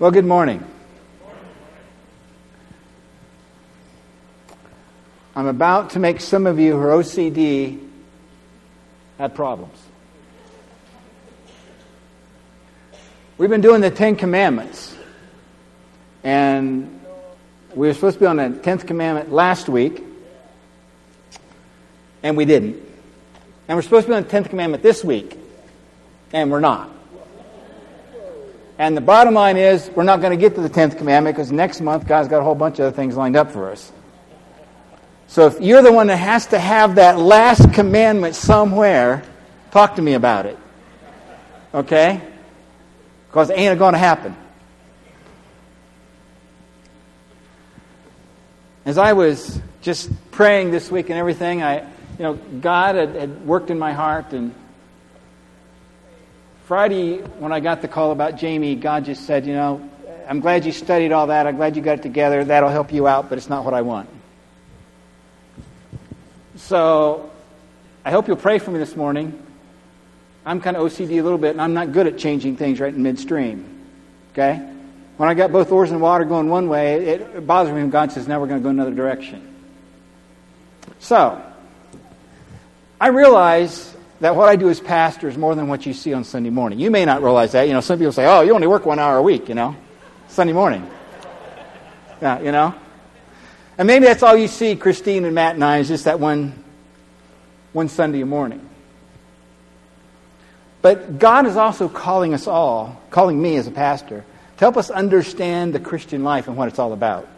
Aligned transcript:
Well, 0.00 0.12
good 0.12 0.24
morning. 0.24 0.64
I'm 5.34 5.48
about 5.48 5.90
to 5.90 5.98
make 5.98 6.20
some 6.20 6.46
of 6.46 6.60
you 6.60 6.74
who 6.74 6.78
are 6.78 7.02
OCD 7.02 7.84
have 9.18 9.34
problems. 9.34 9.76
We've 13.38 13.50
been 13.50 13.60
doing 13.60 13.80
the 13.80 13.90
Ten 13.90 14.14
Commandments, 14.14 14.94
and 16.22 17.00
we 17.74 17.88
were 17.88 17.94
supposed 17.94 18.18
to 18.18 18.20
be 18.20 18.26
on 18.26 18.36
the 18.36 18.50
Tenth 18.50 18.86
Commandment 18.86 19.32
last 19.32 19.68
week, 19.68 20.00
and 22.22 22.36
we 22.36 22.44
didn't. 22.44 22.80
And 23.66 23.76
we're 23.76 23.82
supposed 23.82 24.06
to 24.06 24.12
be 24.12 24.16
on 24.16 24.22
the 24.22 24.28
Tenth 24.28 24.48
Commandment 24.48 24.80
this 24.80 25.02
week, 25.02 25.36
and 26.32 26.52
we're 26.52 26.60
not. 26.60 26.88
And 28.78 28.96
the 28.96 29.00
bottom 29.00 29.34
line 29.34 29.56
is, 29.56 29.90
we're 29.90 30.04
not 30.04 30.20
going 30.20 30.30
to 30.30 30.40
get 30.40 30.54
to 30.54 30.60
the 30.60 30.70
10th 30.70 30.98
commandment 30.98 31.36
because 31.36 31.50
next 31.50 31.80
month 31.80 32.06
God's 32.06 32.28
got 32.28 32.38
a 32.38 32.44
whole 32.44 32.54
bunch 32.54 32.78
of 32.78 32.86
other 32.86 32.96
things 32.96 33.16
lined 33.16 33.36
up 33.36 33.50
for 33.50 33.70
us. 33.70 33.90
So 35.26 35.46
if 35.46 35.60
you're 35.60 35.82
the 35.82 35.92
one 35.92 36.06
that 36.06 36.16
has 36.16 36.46
to 36.48 36.58
have 36.58 36.94
that 36.94 37.18
last 37.18 37.74
commandment 37.74 38.36
somewhere, 38.36 39.24
talk 39.72 39.96
to 39.96 40.02
me 40.02 40.14
about 40.14 40.46
it. 40.46 40.56
Okay? 41.74 42.20
Because 43.28 43.50
it 43.50 43.58
ain't 43.58 43.78
going 43.80 43.92
to 43.92 43.98
happen. 43.98 44.34
As 48.84 48.96
I 48.96 49.12
was 49.12 49.60
just 49.82 50.08
praying 50.30 50.70
this 50.70 50.90
week 50.90 51.10
and 51.10 51.18
everything, 51.18 51.62
I, 51.62 51.80
you 51.80 51.86
know, 52.20 52.34
God 52.34 52.94
had, 52.94 53.14
had 53.16 53.46
worked 53.46 53.70
in 53.70 53.78
my 53.78 53.92
heart 53.92 54.32
and 54.32 54.54
Friday, 56.68 57.16
when 57.38 57.50
I 57.50 57.60
got 57.60 57.80
the 57.80 57.88
call 57.88 58.12
about 58.12 58.36
Jamie, 58.36 58.74
God 58.74 59.06
just 59.06 59.24
said, 59.24 59.46
You 59.46 59.54
know, 59.54 59.90
I'm 60.28 60.40
glad 60.40 60.66
you 60.66 60.72
studied 60.72 61.12
all 61.12 61.28
that. 61.28 61.46
I'm 61.46 61.56
glad 61.56 61.76
you 61.76 61.80
got 61.80 62.00
it 62.00 62.02
together. 62.02 62.44
That'll 62.44 62.68
help 62.68 62.92
you 62.92 63.08
out, 63.08 63.30
but 63.30 63.38
it's 63.38 63.48
not 63.48 63.64
what 63.64 63.72
I 63.72 63.80
want. 63.80 64.06
So 66.56 67.30
I 68.04 68.10
hope 68.10 68.28
you'll 68.28 68.36
pray 68.36 68.58
for 68.58 68.70
me 68.70 68.78
this 68.78 68.94
morning. 68.94 69.42
I'm 70.44 70.60
kind 70.60 70.76
of 70.76 70.82
OCD 70.82 71.12
a 71.12 71.22
little 71.22 71.38
bit, 71.38 71.52
and 71.52 71.62
I'm 71.62 71.72
not 71.72 71.92
good 71.92 72.06
at 72.06 72.18
changing 72.18 72.58
things 72.58 72.80
right 72.80 72.92
in 72.92 73.02
midstream. 73.02 73.64
Okay? 74.32 74.56
When 75.16 75.26
I 75.26 75.32
got 75.32 75.50
both 75.50 75.72
oars 75.72 75.88
the 75.88 75.96
water 75.96 76.26
going 76.26 76.50
one 76.50 76.68
way, 76.68 76.96
it 76.96 77.46
bothers 77.46 77.72
me 77.72 77.80
when 77.80 77.88
God 77.88 78.12
says, 78.12 78.28
now 78.28 78.40
we're 78.40 78.46
going 78.46 78.60
to 78.60 78.64
go 78.64 78.68
another 78.68 78.94
direction. 78.94 79.54
So, 80.98 81.42
I 83.00 83.08
realize 83.08 83.94
that 84.20 84.34
what 84.34 84.48
I 84.48 84.56
do 84.56 84.68
as 84.68 84.80
pastor 84.80 85.28
is 85.28 85.38
more 85.38 85.54
than 85.54 85.68
what 85.68 85.86
you 85.86 85.92
see 85.92 86.12
on 86.12 86.24
Sunday 86.24 86.50
morning. 86.50 86.80
You 86.80 86.90
may 86.90 87.04
not 87.04 87.22
realize 87.22 87.52
that. 87.52 87.68
You 87.68 87.72
know, 87.72 87.80
some 87.80 87.98
people 87.98 88.12
say, 88.12 88.26
oh, 88.26 88.40
you 88.40 88.54
only 88.54 88.66
work 88.66 88.84
one 88.84 88.98
hour 88.98 89.16
a 89.16 89.22
week, 89.22 89.48
you 89.48 89.54
know, 89.54 89.76
Sunday 90.28 90.52
morning. 90.52 90.88
Yeah, 92.20 92.40
you 92.40 92.50
know? 92.50 92.74
And 93.76 93.86
maybe 93.86 94.06
that's 94.06 94.24
all 94.24 94.36
you 94.36 94.48
see, 94.48 94.74
Christine 94.74 95.24
and 95.24 95.34
Matt 95.34 95.54
and 95.54 95.64
I, 95.64 95.78
is 95.78 95.88
just 95.88 96.06
that 96.06 96.18
one, 96.18 96.52
one 97.72 97.88
Sunday 97.88 98.24
morning. 98.24 98.68
But 100.82 101.18
God 101.20 101.46
is 101.46 101.56
also 101.56 101.88
calling 101.88 102.34
us 102.34 102.48
all, 102.48 103.00
calling 103.10 103.40
me 103.40 103.56
as 103.56 103.68
a 103.68 103.70
pastor, 103.70 104.24
to 104.56 104.60
help 104.60 104.76
us 104.76 104.90
understand 104.90 105.72
the 105.72 105.80
Christian 105.80 106.24
life 106.24 106.48
and 106.48 106.56
what 106.56 106.66
it's 106.66 106.80
all 106.80 106.92
about. 106.92 107.28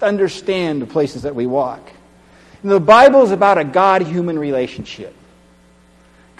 To 0.00 0.06
understand 0.06 0.82
the 0.82 0.86
places 0.86 1.22
that 1.22 1.34
we 1.34 1.46
walk. 1.46 1.80
The 2.62 2.80
Bible 2.80 3.22
is 3.22 3.30
about 3.30 3.56
a 3.56 3.64
God 3.64 4.02
human 4.02 4.38
relationship. 4.38 5.14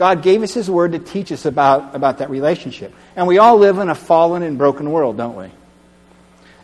God 0.00 0.22
gave 0.22 0.42
us 0.42 0.54
His 0.54 0.70
Word 0.70 0.92
to 0.92 0.98
teach 0.98 1.30
us 1.30 1.44
about, 1.44 1.94
about 1.94 2.18
that 2.18 2.30
relationship. 2.30 2.94
And 3.16 3.26
we 3.26 3.36
all 3.36 3.58
live 3.58 3.76
in 3.76 3.90
a 3.90 3.94
fallen 3.94 4.42
and 4.42 4.56
broken 4.56 4.90
world, 4.90 5.18
don't 5.18 5.36
we? 5.36 5.50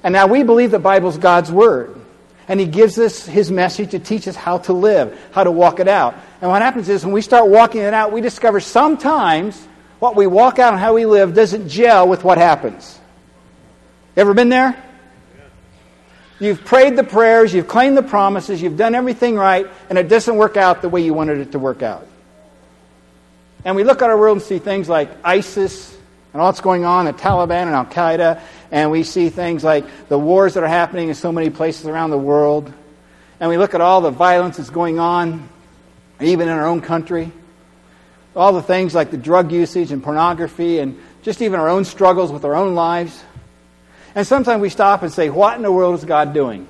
And 0.02 0.14
now 0.14 0.26
we 0.26 0.42
believe 0.42 0.70
the 0.70 0.78
Bible's 0.78 1.18
God's 1.18 1.52
Word. 1.52 2.00
And 2.48 2.58
He 2.58 2.64
gives 2.64 2.98
us 2.98 3.26
His 3.26 3.50
message 3.50 3.90
to 3.90 3.98
teach 3.98 4.26
us 4.26 4.36
how 4.36 4.56
to 4.60 4.72
live, 4.72 5.20
how 5.32 5.44
to 5.44 5.50
walk 5.50 5.80
it 5.80 5.86
out. 5.86 6.14
And 6.40 6.50
what 6.50 6.62
happens 6.62 6.88
is 6.88 7.04
when 7.04 7.12
we 7.12 7.20
start 7.20 7.48
walking 7.48 7.82
it 7.82 7.92
out, 7.92 8.10
we 8.10 8.22
discover 8.22 8.58
sometimes 8.58 9.62
what 9.98 10.16
we 10.16 10.26
walk 10.26 10.58
out 10.58 10.72
and 10.72 10.80
how 10.80 10.94
we 10.94 11.04
live 11.04 11.34
doesn't 11.34 11.68
gel 11.68 12.08
with 12.08 12.24
what 12.24 12.38
happens. 12.38 12.98
Ever 14.16 14.32
been 14.32 14.48
there? 14.48 14.82
You've 16.40 16.64
prayed 16.64 16.96
the 16.96 17.04
prayers, 17.04 17.52
you've 17.52 17.68
claimed 17.68 17.98
the 17.98 18.02
promises, 18.02 18.62
you've 18.62 18.78
done 18.78 18.94
everything 18.94 19.36
right, 19.36 19.66
and 19.90 19.98
it 19.98 20.08
doesn't 20.08 20.36
work 20.36 20.56
out 20.56 20.80
the 20.80 20.88
way 20.88 21.02
you 21.02 21.12
wanted 21.12 21.40
it 21.40 21.52
to 21.52 21.58
work 21.58 21.82
out. 21.82 22.06
And 23.66 23.74
we 23.74 23.82
look 23.82 24.00
at 24.00 24.08
our 24.08 24.16
world 24.16 24.36
and 24.36 24.46
see 24.46 24.60
things 24.60 24.88
like 24.88 25.10
ISIS 25.24 25.92
and 26.32 26.40
all 26.40 26.52
that's 26.52 26.60
going 26.60 26.84
on, 26.84 27.06
the 27.06 27.12
Taliban 27.12 27.62
and 27.62 27.70
Al 27.70 27.84
Qaeda, 27.84 28.40
and 28.70 28.92
we 28.92 29.02
see 29.02 29.28
things 29.28 29.64
like 29.64 30.08
the 30.08 30.16
wars 30.16 30.54
that 30.54 30.62
are 30.62 30.68
happening 30.68 31.08
in 31.08 31.16
so 31.16 31.32
many 31.32 31.50
places 31.50 31.86
around 31.86 32.10
the 32.10 32.18
world. 32.18 32.72
And 33.40 33.50
we 33.50 33.56
look 33.56 33.74
at 33.74 33.80
all 33.80 34.00
the 34.02 34.12
violence 34.12 34.58
that's 34.58 34.70
going 34.70 35.00
on, 35.00 35.48
even 36.20 36.46
in 36.46 36.54
our 36.54 36.64
own 36.64 36.80
country. 36.80 37.32
All 38.36 38.52
the 38.52 38.62
things 38.62 38.94
like 38.94 39.10
the 39.10 39.16
drug 39.16 39.50
usage 39.50 39.90
and 39.90 40.00
pornography, 40.00 40.78
and 40.78 40.96
just 41.22 41.42
even 41.42 41.58
our 41.58 41.68
own 41.68 41.84
struggles 41.84 42.30
with 42.30 42.44
our 42.44 42.54
own 42.54 42.76
lives. 42.76 43.20
And 44.14 44.24
sometimes 44.24 44.62
we 44.62 44.68
stop 44.68 45.02
and 45.02 45.12
say, 45.12 45.28
What 45.28 45.56
in 45.56 45.62
the 45.62 45.72
world 45.72 45.96
is 45.96 46.04
God 46.04 46.32
doing? 46.32 46.68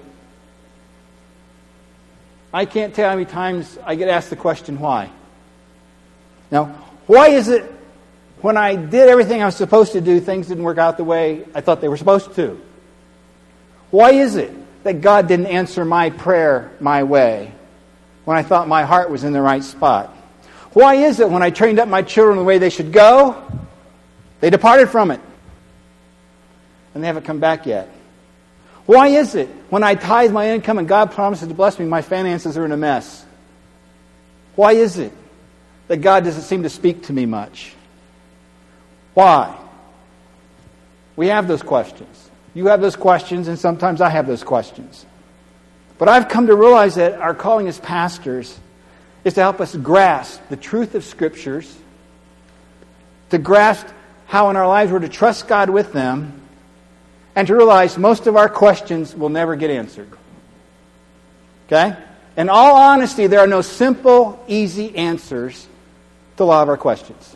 I 2.55 2.65
can't 2.65 2.95
tell 2.95 3.11
how 3.11 3.17
many 3.17 3.27
times 3.27 3.77
I 3.85 3.97
get 3.97 4.09
asked 4.09 4.31
the 4.31 4.37
question, 4.37 4.81
Why? 4.81 5.11
Now, 6.51 6.86
why 7.07 7.29
is 7.29 7.49
it 7.49 7.65
when 8.41 8.57
I 8.57 8.77
did 8.77 9.09
everything 9.09 9.43
I 9.43 9.47
was 9.47 9.57
supposed 9.57 9.93
to 9.93 10.01
do, 10.01 10.21
things 10.21 10.49
didn't 10.49 10.65
work 10.65 10.79
out 10.79 10.97
the 10.97 11.05
way 11.05 11.45
I 11.55 11.61
thought 11.61 11.81
they 11.81 11.89
were 11.89 11.97
supposed 11.97 12.35
to? 12.35 12.61
Why 13.91 14.13
is 14.13 14.37
it 14.37 14.53
that 14.85 15.01
God 15.01 15.29
didn't 15.29 15.47
answer 15.47 15.85
my 15.85 16.11
prayer 16.11 16.71
my 16.81 17.05
way 17.05 17.53
when 18.25 18.37
I 18.37 18.43
thought 18.43 18.69
my 18.69 18.85
heart 18.85 19.11
was 19.11 19.25
in 19.25 19.33
the 19.33 19.41
right 19.41 19.63
spot? 19.63 20.11
Why 20.73 20.97
is 20.97 21.21
it 21.21 21.31
when 21.31 21.43
I 21.43 21.51
trained 21.51 21.79
up 21.79 21.89
my 21.89 22.03
children 22.03 22.37
the 22.37 22.45
way 22.45 22.59
they 22.59 22.71
should 22.71 22.93
go, 22.93 23.43
they 24.41 24.51
departed 24.51 24.91
from 24.91 25.11
it? 25.11 25.21
And 26.95 27.03
they 27.03 27.07
haven't 27.07 27.25
come 27.25 27.41
back 27.41 27.67
yet. 27.67 27.89
Why 28.85 29.09
is 29.09 29.35
it 29.35 29.49
when 29.71 29.83
I 29.83 29.95
tithe 29.95 30.33
my 30.33 30.51
income 30.51 30.79
and 30.79 30.87
God 30.87 31.13
promises 31.13 31.49
to 31.49 31.55
bless 31.55 31.79
me, 31.79 31.87
my 31.87 32.03
finances 32.03 32.57
are 32.57 32.65
in 32.65 32.73
a 32.73 32.77
mess? 32.77 33.25
Why 34.55 34.73
is 34.73 34.99
it 34.99 35.13
that 35.89 35.99
God 35.99 36.25
doesn't 36.25 36.43
seem 36.43 36.63
to 36.65 36.69
speak 36.69 37.05
to 37.05 37.13
me 37.13 37.27
much. 37.27 37.73
Why? 39.15 39.57
We 41.15 41.29
have 41.29 41.49
those 41.49 41.63
questions. 41.63 42.31
You 42.55 42.67
have 42.67 42.81
those 42.81 42.97
questions, 42.97 43.49
and 43.49 43.59
sometimes 43.59 44.01
I 44.01 44.09
have 44.09 44.27
those 44.27 44.43
questions. 44.43 45.07
But 45.99 46.09
I've 46.09 46.29
come 46.29 46.47
to 46.49 46.55
realize 46.55 46.97
that 46.97 47.21
our 47.21 47.35
calling 47.35 47.69
as 47.69 47.79
pastors 47.79 48.59
is 49.25 49.35
to 49.35 49.41
help 49.41 49.61
us 49.61 49.75
grasp 49.75 50.41
the 50.49 50.57
truth 50.57 50.95
of 50.95 51.05
Scriptures, 51.05 51.75
to 53.31 53.39
grasp 53.39 53.87
how 54.27 54.51
in 54.51 54.57
our 54.57 54.67
lives 54.67 54.93
we're 54.93 54.99
to 55.01 55.09
trust 55.09 55.49
God 55.49 55.71
with 55.71 55.93
them, 55.93 56.41
and 57.35 57.47
to 57.49 57.55
realize 57.55 57.99
most 57.99 58.27
of 58.27 58.37
our 58.37 58.49
questions 58.49 59.15
will 59.15 59.29
never 59.29 59.57
get 59.57 59.71
answered. 59.71 60.11
Okay? 61.67 61.97
In 62.37 62.49
all 62.49 62.77
honesty, 62.77 63.27
there 63.27 63.41
are 63.41 63.47
no 63.47 63.63
simple, 63.63 64.43
easy 64.47 64.95
answers 64.97 65.67
to 66.37 66.43
a 66.43 66.45
lot 66.45 66.63
of 66.63 66.69
our 66.69 66.77
questions. 66.77 67.35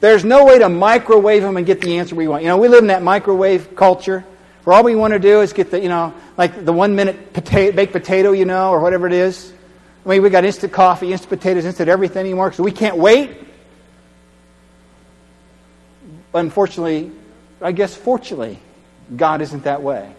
There's 0.00 0.24
no 0.24 0.44
way 0.44 0.58
to 0.58 0.68
microwave 0.68 1.42
them 1.42 1.56
and 1.56 1.64
get 1.64 1.80
the 1.80 1.98
answer 1.98 2.16
we 2.16 2.26
want. 2.26 2.42
You 2.42 2.48
know, 2.48 2.58
we 2.58 2.68
live 2.68 2.80
in 2.80 2.88
that 2.88 3.02
microwave 3.02 3.76
culture 3.76 4.24
where 4.64 4.76
all 4.76 4.84
we 4.84 4.94
want 4.94 5.12
to 5.12 5.18
do 5.18 5.40
is 5.40 5.52
get 5.52 5.70
the, 5.70 5.80
you 5.80 5.88
know, 5.88 6.12
like 6.36 6.64
the 6.64 6.72
one 6.72 6.96
minute 6.96 7.32
potato, 7.32 7.74
baked 7.74 7.92
potato, 7.92 8.32
you 8.32 8.44
know, 8.44 8.70
or 8.70 8.80
whatever 8.80 9.06
it 9.06 9.12
is. 9.12 9.52
I 10.04 10.08
mean, 10.08 10.22
we 10.22 10.30
got 10.30 10.44
instant 10.44 10.72
coffee, 10.72 11.12
instant 11.12 11.30
potatoes, 11.30 11.64
instant 11.64 11.88
everything 11.88 12.20
anymore, 12.20 12.52
so 12.52 12.62
we 12.62 12.72
can't 12.72 12.96
wait. 12.96 13.30
Unfortunately, 16.34 17.12
I 17.60 17.72
guess 17.72 17.94
fortunately, 17.94 18.58
God 19.14 19.40
isn't 19.40 19.64
that 19.64 19.82
way. 19.82 20.12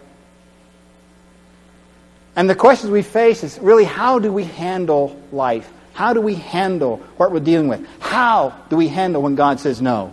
And 2.36 2.48
the 2.48 2.54
questions 2.54 2.90
we 2.90 3.02
face 3.02 3.44
is 3.44 3.58
really 3.58 3.84
how 3.84 4.18
do 4.18 4.32
we 4.32 4.44
handle 4.44 5.20
life? 5.30 5.70
How 5.94 6.12
do 6.12 6.20
we 6.20 6.34
handle 6.34 6.98
what 7.16 7.30
we're 7.32 7.40
dealing 7.40 7.68
with? 7.68 7.86
How 8.00 8.54
do 8.68 8.76
we 8.76 8.88
handle 8.88 9.22
when 9.22 9.36
God 9.36 9.60
says 9.60 9.80
no? 9.80 10.12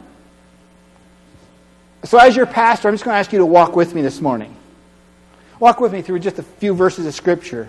So, 2.04 2.18
as 2.20 2.36
your 2.36 2.46
pastor, 2.46 2.88
I'm 2.88 2.94
just 2.94 3.04
going 3.04 3.16
to 3.16 3.20
ask 3.20 3.34
you 3.34 3.40
to 3.40 3.46
walk 3.46 3.76
with 3.76 3.94
me 3.94 4.02
this 4.02 4.22
morning. 4.22 4.56
Walk 5.60 5.80
with 5.80 5.92
me 5.92 6.02
through 6.02 6.20
just 6.20 6.40
a 6.40 6.44
few 6.44 6.74
verses 6.74 7.06
of 7.06 7.14
Scripture 7.14 7.68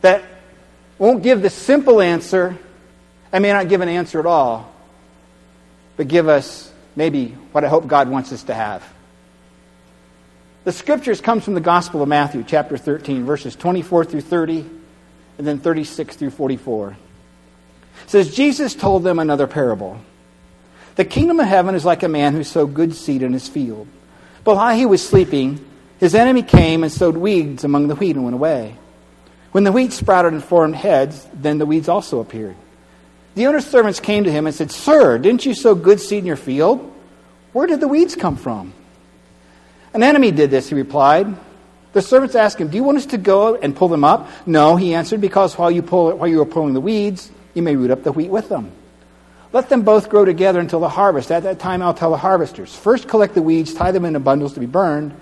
that 0.00 0.22
won't 0.98 1.22
give 1.22 1.40
the 1.40 1.50
simple 1.50 2.00
answer 2.00 2.56
and 3.32 3.42
may 3.42 3.52
not 3.52 3.68
give 3.68 3.80
an 3.80 3.88
answer 3.88 4.18
at 4.18 4.26
all, 4.26 4.72
but 5.96 6.08
give 6.08 6.28
us 6.28 6.72
maybe 6.96 7.28
what 7.52 7.64
I 7.64 7.68
hope 7.68 7.86
God 7.86 8.08
wants 8.08 8.32
us 8.32 8.42
to 8.44 8.54
have. 8.54 8.84
The 10.64 10.72
Scriptures 10.72 11.20
comes 11.20 11.44
from 11.44 11.54
the 11.54 11.60
Gospel 11.60 12.02
of 12.02 12.08
Matthew, 12.08 12.44
chapter 12.46 12.76
13, 12.76 13.24
verses 13.24 13.54
24 13.54 14.04
through 14.04 14.20
30 14.22 14.77
and 15.38 15.46
then 15.46 15.58
36 15.58 16.16
through 16.16 16.30
44. 16.30 16.96
It 18.02 18.10
says, 18.10 18.34
Jesus 18.34 18.74
told 18.74 19.04
them 19.04 19.18
another 19.18 19.46
parable. 19.46 20.00
The 20.96 21.04
kingdom 21.04 21.40
of 21.40 21.46
heaven 21.46 21.74
is 21.74 21.84
like 21.84 22.02
a 22.02 22.08
man 22.08 22.34
who 22.34 22.44
sowed 22.44 22.74
good 22.74 22.94
seed 22.94 23.22
in 23.22 23.32
his 23.32 23.48
field. 23.48 23.86
But 24.44 24.56
while 24.56 24.76
he 24.76 24.86
was 24.86 25.06
sleeping, 25.06 25.64
his 26.00 26.14
enemy 26.14 26.42
came 26.42 26.82
and 26.82 26.92
sowed 26.92 27.16
weeds 27.16 27.64
among 27.64 27.88
the 27.88 27.94
wheat 27.94 28.16
and 28.16 28.24
went 28.24 28.34
away. 28.34 28.76
When 29.52 29.64
the 29.64 29.72
wheat 29.72 29.92
sprouted 29.92 30.32
and 30.32 30.44
formed 30.44 30.74
heads, 30.74 31.26
then 31.32 31.58
the 31.58 31.66
weeds 31.66 31.88
also 31.88 32.20
appeared. 32.20 32.56
The 33.34 33.46
owner's 33.46 33.66
servants 33.66 34.00
came 34.00 34.24
to 34.24 34.32
him 34.32 34.46
and 34.46 34.54
said, 34.54 34.70
Sir, 34.70 35.18
didn't 35.18 35.46
you 35.46 35.54
sow 35.54 35.74
good 35.74 36.00
seed 36.00 36.18
in 36.18 36.26
your 36.26 36.36
field? 36.36 36.92
Where 37.52 37.66
did 37.66 37.80
the 37.80 37.88
weeds 37.88 38.14
come 38.14 38.36
from? 38.36 38.72
An 39.94 40.02
enemy 40.02 40.32
did 40.32 40.50
this, 40.50 40.68
he 40.68 40.74
replied. 40.74 41.34
The 41.92 42.02
servants 42.02 42.34
asked 42.34 42.60
him, 42.60 42.68
Do 42.68 42.76
you 42.76 42.84
want 42.84 42.98
us 42.98 43.06
to 43.06 43.18
go 43.18 43.56
and 43.56 43.74
pull 43.74 43.88
them 43.88 44.04
up? 44.04 44.28
No, 44.46 44.76
he 44.76 44.94
answered, 44.94 45.20
because 45.20 45.56
while 45.56 45.70
you, 45.70 45.82
pull 45.82 46.16
while 46.16 46.28
you 46.28 46.40
are 46.42 46.46
pulling 46.46 46.74
the 46.74 46.80
weeds, 46.80 47.30
you 47.54 47.62
may 47.62 47.76
root 47.76 47.90
up 47.90 48.02
the 48.02 48.12
wheat 48.12 48.30
with 48.30 48.48
them. 48.48 48.72
Let 49.52 49.70
them 49.70 49.82
both 49.82 50.10
grow 50.10 50.24
together 50.24 50.60
until 50.60 50.80
the 50.80 50.90
harvest. 50.90 51.30
At 51.30 51.44
that 51.44 51.58
time, 51.58 51.82
I'll 51.82 51.94
tell 51.94 52.10
the 52.10 52.18
harvesters 52.18 52.74
First 52.74 53.08
collect 53.08 53.34
the 53.34 53.42
weeds, 53.42 53.72
tie 53.72 53.92
them 53.92 54.04
into 54.04 54.20
bundles 54.20 54.54
to 54.54 54.60
be 54.60 54.66
burned, 54.66 55.14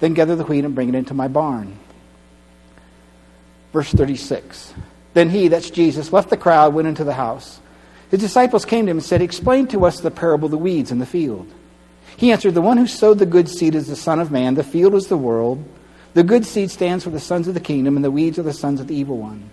then 0.00 0.14
gather 0.14 0.36
the 0.36 0.44
wheat 0.44 0.64
and 0.64 0.74
bring 0.74 0.88
it 0.88 0.94
into 0.94 1.14
my 1.14 1.28
barn. 1.28 1.78
Verse 3.72 3.92
36. 3.92 4.72
Then 5.12 5.30
he, 5.30 5.48
that's 5.48 5.70
Jesus, 5.70 6.12
left 6.12 6.30
the 6.30 6.36
crowd, 6.36 6.74
went 6.74 6.88
into 6.88 7.04
the 7.04 7.14
house. 7.14 7.60
His 8.10 8.20
disciples 8.20 8.64
came 8.64 8.86
to 8.86 8.90
him 8.90 8.98
and 8.98 9.04
said, 9.04 9.20
Explain 9.20 9.66
to 9.68 9.84
us 9.84 10.00
the 10.00 10.10
parable 10.10 10.46
of 10.46 10.52
the 10.52 10.58
weeds 10.58 10.90
in 10.90 10.98
the 10.98 11.06
field. 11.06 11.50
He 12.16 12.32
answered, 12.32 12.54
The 12.54 12.62
one 12.62 12.76
who 12.76 12.86
sowed 12.86 13.18
the 13.18 13.26
good 13.26 13.48
seed 13.48 13.74
is 13.74 13.88
the 13.88 13.96
Son 13.96 14.20
of 14.20 14.30
Man, 14.30 14.54
the 14.54 14.64
field 14.64 14.94
is 14.94 15.08
the 15.08 15.16
world. 15.16 15.64
The 16.16 16.24
good 16.24 16.46
seed 16.46 16.70
stands 16.70 17.04
for 17.04 17.10
the 17.10 17.20
sons 17.20 17.46
of 17.46 17.52
the 17.52 17.60
kingdom, 17.60 17.94
and 17.94 18.02
the 18.02 18.10
weeds 18.10 18.38
are 18.38 18.42
the 18.42 18.54
sons 18.54 18.80
of 18.80 18.86
the 18.86 18.94
evil 18.94 19.18
one. 19.18 19.50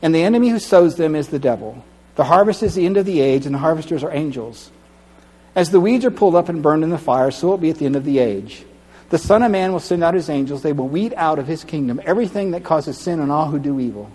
And 0.00 0.14
the 0.14 0.22
enemy 0.22 0.50
who 0.50 0.60
sows 0.60 0.94
them 0.94 1.16
is 1.16 1.26
the 1.26 1.40
devil. 1.40 1.84
The 2.14 2.22
harvest 2.22 2.62
is 2.62 2.76
the 2.76 2.86
end 2.86 2.96
of 2.96 3.06
the 3.06 3.20
age, 3.20 3.44
and 3.44 3.52
the 3.52 3.58
harvesters 3.58 4.04
are 4.04 4.14
angels. 4.14 4.70
As 5.56 5.72
the 5.72 5.80
weeds 5.80 6.04
are 6.04 6.12
pulled 6.12 6.36
up 6.36 6.48
and 6.48 6.62
burned 6.62 6.84
in 6.84 6.90
the 6.90 6.96
fire, 6.96 7.32
so 7.32 7.48
it 7.48 7.50
will 7.50 7.58
be 7.58 7.70
at 7.70 7.78
the 7.78 7.86
end 7.86 7.96
of 7.96 8.04
the 8.04 8.20
age. 8.20 8.64
The 9.10 9.18
Son 9.18 9.42
of 9.42 9.50
Man 9.50 9.72
will 9.72 9.80
send 9.80 10.04
out 10.04 10.14
his 10.14 10.30
angels. 10.30 10.62
They 10.62 10.72
will 10.72 10.86
weed 10.86 11.12
out 11.16 11.40
of 11.40 11.48
his 11.48 11.64
kingdom 11.64 12.00
everything 12.04 12.52
that 12.52 12.62
causes 12.62 12.96
sin 12.96 13.18
and 13.18 13.32
all 13.32 13.48
who 13.48 13.58
do 13.58 13.80
evil. 13.80 14.08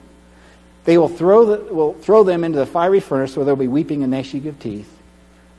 They 0.85 0.97
will 0.97 1.09
throw, 1.09 1.43
the, 1.43 1.73
will 1.73 1.95
throw 1.95 2.23
them 2.23 2.45
into 2.45 2.59
the 2.59 2.65
fiery 2.65 3.01
furnace 3.01 3.35
where 3.35 3.43
there 3.43 3.53
will 3.53 3.65
be 3.65 3.67
weeping 3.67 4.01
and 4.01 4.11
gnashing 4.13 4.47
of 4.47 4.61
teeth. 4.61 4.97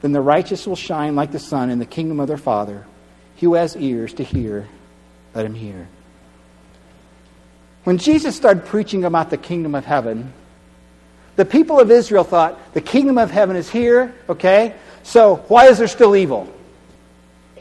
Then 0.00 0.12
the 0.12 0.22
righteous 0.22 0.66
will 0.66 0.76
shine 0.76 1.14
like 1.14 1.30
the 1.30 1.38
sun 1.38 1.68
in 1.68 1.78
the 1.78 1.84
kingdom 1.84 2.20
of 2.20 2.28
their 2.28 2.38
Father. 2.38 2.86
He 3.36 3.44
who 3.44 3.52
has 3.52 3.76
ears 3.76 4.14
to 4.14 4.24
hear, 4.24 4.66
let 5.34 5.44
him 5.44 5.54
hear. 5.54 5.88
When 7.84 7.98
Jesus 7.98 8.36
started 8.36 8.66
preaching 8.66 9.04
about 9.04 9.30
the 9.30 9.36
kingdom 9.36 9.74
of 9.74 9.84
heaven, 9.84 10.32
the 11.36 11.44
people 11.44 11.80
of 11.80 11.90
Israel 11.90 12.24
thought, 12.24 12.74
the 12.74 12.80
kingdom 12.80 13.18
of 13.18 13.30
heaven 13.30 13.56
is 13.56 13.70
here, 13.70 14.14
okay? 14.28 14.74
So 15.02 15.36
why 15.48 15.66
is 15.66 15.78
there 15.78 15.88
still 15.88 16.14
evil? 16.14 16.52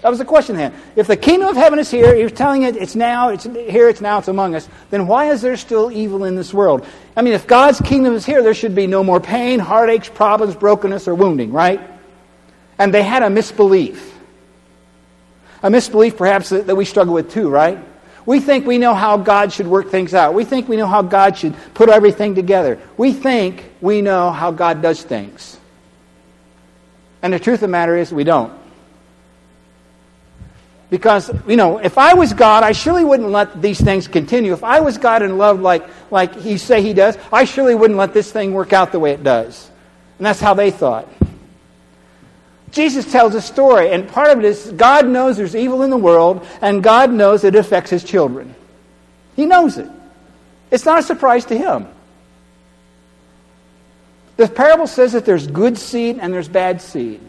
That 0.02 0.10
was 0.10 0.20
the 0.20 0.26
question 0.26 0.56
then. 0.56 0.74
If 0.96 1.08
the 1.08 1.16
kingdom 1.16 1.48
of 1.48 1.56
heaven 1.56 1.78
is 1.78 1.90
here, 1.90 2.16
he 2.16 2.24
was 2.24 2.32
telling 2.32 2.64
it 2.64 2.76
it's 2.76 2.96
now, 2.96 3.30
it's 3.30 3.44
here, 3.44 3.88
it's 3.88 4.02
now, 4.02 4.18
it's 4.18 4.28
among 4.28 4.56
us, 4.56 4.68
then 4.90 5.08
why 5.08 5.32
is 5.32 5.42
there 5.42 5.56
still 5.58 5.92
evil 5.92 6.24
in 6.26 6.36
this 6.36 6.54
world? 6.54 6.86
I 7.16 7.22
mean, 7.22 7.34
if 7.34 7.46
God's 7.46 7.80
kingdom 7.82 8.14
is 8.16 8.26
here, 8.26 8.42
there 8.42 8.56
should 8.56 8.74
be 8.74 8.88
no 8.88 9.04
more 9.04 9.20
pain, 9.20 9.60
heartaches, 9.60 10.10
problems, 10.10 10.56
brokenness, 10.56 11.08
or 11.08 11.14
wounding, 11.14 11.52
right? 11.52 11.80
And 12.80 12.94
they 12.94 13.04
had 13.04 13.22
a 13.22 13.30
misbelief. 13.30 14.08
A 15.62 15.70
misbelief, 15.70 16.18
perhaps, 16.18 16.50
that, 16.50 16.66
that 16.66 16.76
we 16.76 16.86
struggle 16.86 17.14
with 17.14 17.32
too, 17.32 17.48
right? 17.48 17.78
We 18.26 18.40
think 18.40 18.66
we 18.66 18.78
know 18.78 18.94
how 18.94 19.18
God 19.18 19.52
should 19.52 19.68
work 19.68 19.90
things 19.90 20.14
out. 20.14 20.34
We 20.34 20.46
think 20.46 20.68
we 20.70 20.78
know 20.78 20.88
how 20.88 21.02
God 21.02 21.38
should 21.38 21.56
put 21.74 21.90
everything 21.90 22.36
together. 22.36 22.80
We 22.98 23.14
think 23.14 23.64
we 23.82 24.02
know 24.02 24.32
how 24.32 24.52
God 24.52 24.82
does 24.82 25.02
things. 25.02 25.58
And 27.22 27.34
the 27.34 27.40
truth 27.40 27.56
of 27.56 27.62
the 27.62 27.68
matter 27.68 27.96
is, 27.98 28.12
we 28.12 28.24
don't. 28.24 28.54
Because, 30.90 31.32
you 31.48 31.56
know, 31.56 31.78
if 31.78 31.98
I 31.98 32.16
was 32.16 32.34
God, 32.34 32.64
I 32.64 32.74
surely 32.74 33.06
wouldn't 33.06 33.30
let 33.30 33.62
these 33.62 33.80
things 33.80 34.08
continue. 34.08 34.52
If 34.52 34.64
I 34.64 34.82
was 34.82 34.98
God 34.98 35.22
and 35.22 35.38
loved 35.38 35.62
like, 35.62 35.88
like 36.12 36.36
He 36.36 36.58
say 36.58 36.82
He 36.82 36.94
does, 36.94 37.18
I 37.32 37.46
surely 37.46 37.76
wouldn't 37.76 37.98
let 37.98 38.14
this 38.14 38.32
thing 38.32 38.54
work 38.54 38.74
out 38.74 38.92
the 38.92 39.00
way 39.00 39.12
it 39.12 39.24
does. 39.24 39.70
And 40.18 40.26
that's 40.26 40.42
how 40.42 40.54
they 40.54 40.70
thought. 40.70 41.08
Jesus 42.72 43.12
tells 43.12 43.36
a 43.36 43.42
story, 43.42 43.92
and 43.92 44.08
part 44.08 44.32
of 44.32 44.40
it 44.40 44.46
is 44.46 44.72
God 44.72 45.08
knows 45.08 45.38
there's 45.38 45.56
evil 45.56 45.84
in 45.84 45.90
the 45.90 45.98
world, 45.98 46.48
and 46.62 46.82
God 46.82 47.12
knows 47.12 47.44
it 47.44 47.56
affects 47.56 47.90
his 47.90 48.04
children. 48.04 48.56
He 49.36 49.46
knows 49.46 49.78
it. 49.78 49.90
It's 50.72 50.86
not 50.86 51.00
a 51.00 51.04
surprise 51.04 51.46
to 51.46 51.58
him. 51.58 51.88
The 54.38 54.48
parable 54.48 54.88
says 54.88 55.12
that 55.12 55.26
there's 55.26 55.46
good 55.46 55.78
seed 55.78 56.18
and 56.20 56.34
there's 56.34 56.48
bad 56.48 56.82
seed. 56.82 57.20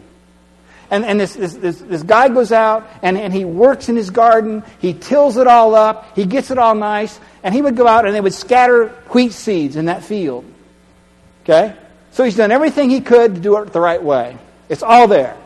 And, 0.89 1.05
and 1.05 1.19
this, 1.19 1.33
this, 1.33 1.53
this, 1.53 1.79
this 1.79 2.03
guy 2.03 2.29
goes 2.29 2.51
out 2.51 2.87
and, 3.01 3.17
and 3.17 3.33
he 3.33 3.45
works 3.45 3.89
in 3.89 3.95
his 3.95 4.09
garden, 4.09 4.63
he 4.79 4.93
tills 4.93 5.37
it 5.37 5.47
all 5.47 5.75
up, 5.75 6.15
he 6.15 6.25
gets 6.25 6.51
it 6.51 6.57
all 6.57 6.75
nice, 6.75 7.19
and 7.43 7.53
he 7.53 7.61
would 7.61 7.75
go 7.75 7.87
out 7.87 8.05
and 8.05 8.15
they 8.15 8.21
would 8.21 8.33
scatter 8.33 8.89
wheat 9.09 9.33
seeds 9.33 9.75
in 9.75 9.85
that 9.85 10.03
field. 10.03 10.45
Okay? 11.43 11.75
So 12.11 12.23
he's 12.23 12.35
done 12.35 12.51
everything 12.51 12.89
he 12.89 13.01
could 13.01 13.35
to 13.35 13.41
do 13.41 13.57
it 13.57 13.73
the 13.73 13.79
right 13.79 14.01
way. 14.01 14.37
It's 14.69 14.83
all 14.83 15.07
there. 15.07 15.37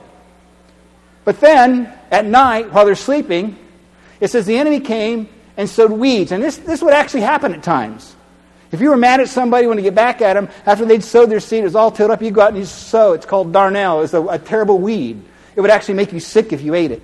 But 1.25 1.39
then, 1.39 1.93
at 2.09 2.25
night, 2.25 2.71
while 2.71 2.85
they're 2.85 2.95
sleeping, 2.95 3.57
it 4.19 4.29
says 4.29 4.45
the 4.45 4.57
enemy 4.57 4.79
came 4.79 5.27
and 5.57 5.69
sowed 5.69 5.91
weeds. 5.91 6.31
And 6.31 6.41
this, 6.41 6.57
this 6.57 6.81
would 6.81 6.93
actually 6.93 7.21
happen 7.21 7.53
at 7.53 7.63
times. 7.63 8.15
If 8.71 8.81
you 8.81 8.89
were 8.89 8.97
mad 8.97 9.19
at 9.21 9.29
somebody 9.29 9.67
when 9.67 9.77
you 9.77 9.83
get 9.83 9.95
back 9.95 10.21
at 10.21 10.33
them, 10.33 10.49
after 10.65 10.85
they'd 10.85 11.03
sowed 11.03 11.29
their 11.29 11.39
seed, 11.39 11.61
it 11.61 11.63
was 11.63 11.75
all 11.75 11.91
tilled 11.91 12.11
up, 12.11 12.21
you 12.21 12.31
go 12.31 12.41
out 12.41 12.49
and 12.49 12.57
you 12.57 12.65
sow. 12.65 13.13
It's 13.13 13.25
called 13.25 13.51
darnel. 13.51 14.03
It's 14.03 14.13
a, 14.13 14.21
a 14.21 14.39
terrible 14.39 14.79
weed. 14.79 15.21
It 15.55 15.61
would 15.61 15.71
actually 15.71 15.95
make 15.95 16.13
you 16.13 16.19
sick 16.19 16.53
if 16.53 16.61
you 16.61 16.75
ate 16.75 16.91
it. 16.91 17.01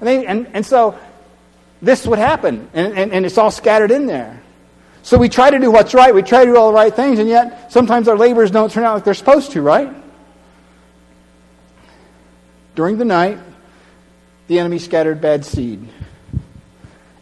And, 0.00 0.08
they, 0.08 0.26
and, 0.26 0.46
and 0.54 0.64
so 0.64 0.98
this 1.82 2.06
would 2.06 2.18
happen, 2.18 2.68
and, 2.74 2.98
and, 2.98 3.12
and 3.12 3.26
it's 3.26 3.38
all 3.38 3.50
scattered 3.50 3.90
in 3.90 4.06
there. 4.06 4.42
So 5.02 5.16
we 5.16 5.28
try 5.28 5.50
to 5.50 5.58
do 5.58 5.70
what's 5.70 5.94
right. 5.94 6.14
We 6.14 6.22
try 6.22 6.44
to 6.44 6.50
do 6.50 6.56
all 6.56 6.68
the 6.68 6.74
right 6.74 6.94
things, 6.94 7.18
and 7.18 7.28
yet 7.28 7.72
sometimes 7.72 8.08
our 8.08 8.16
labors 8.16 8.50
don't 8.50 8.70
turn 8.70 8.84
out 8.84 8.94
like 8.94 9.04
they're 9.04 9.14
supposed 9.14 9.52
to, 9.52 9.62
right? 9.62 9.90
During 12.74 12.98
the 12.98 13.04
night, 13.04 13.38
the 14.46 14.58
enemy 14.58 14.78
scattered 14.78 15.20
bad 15.20 15.44
seed. 15.44 15.86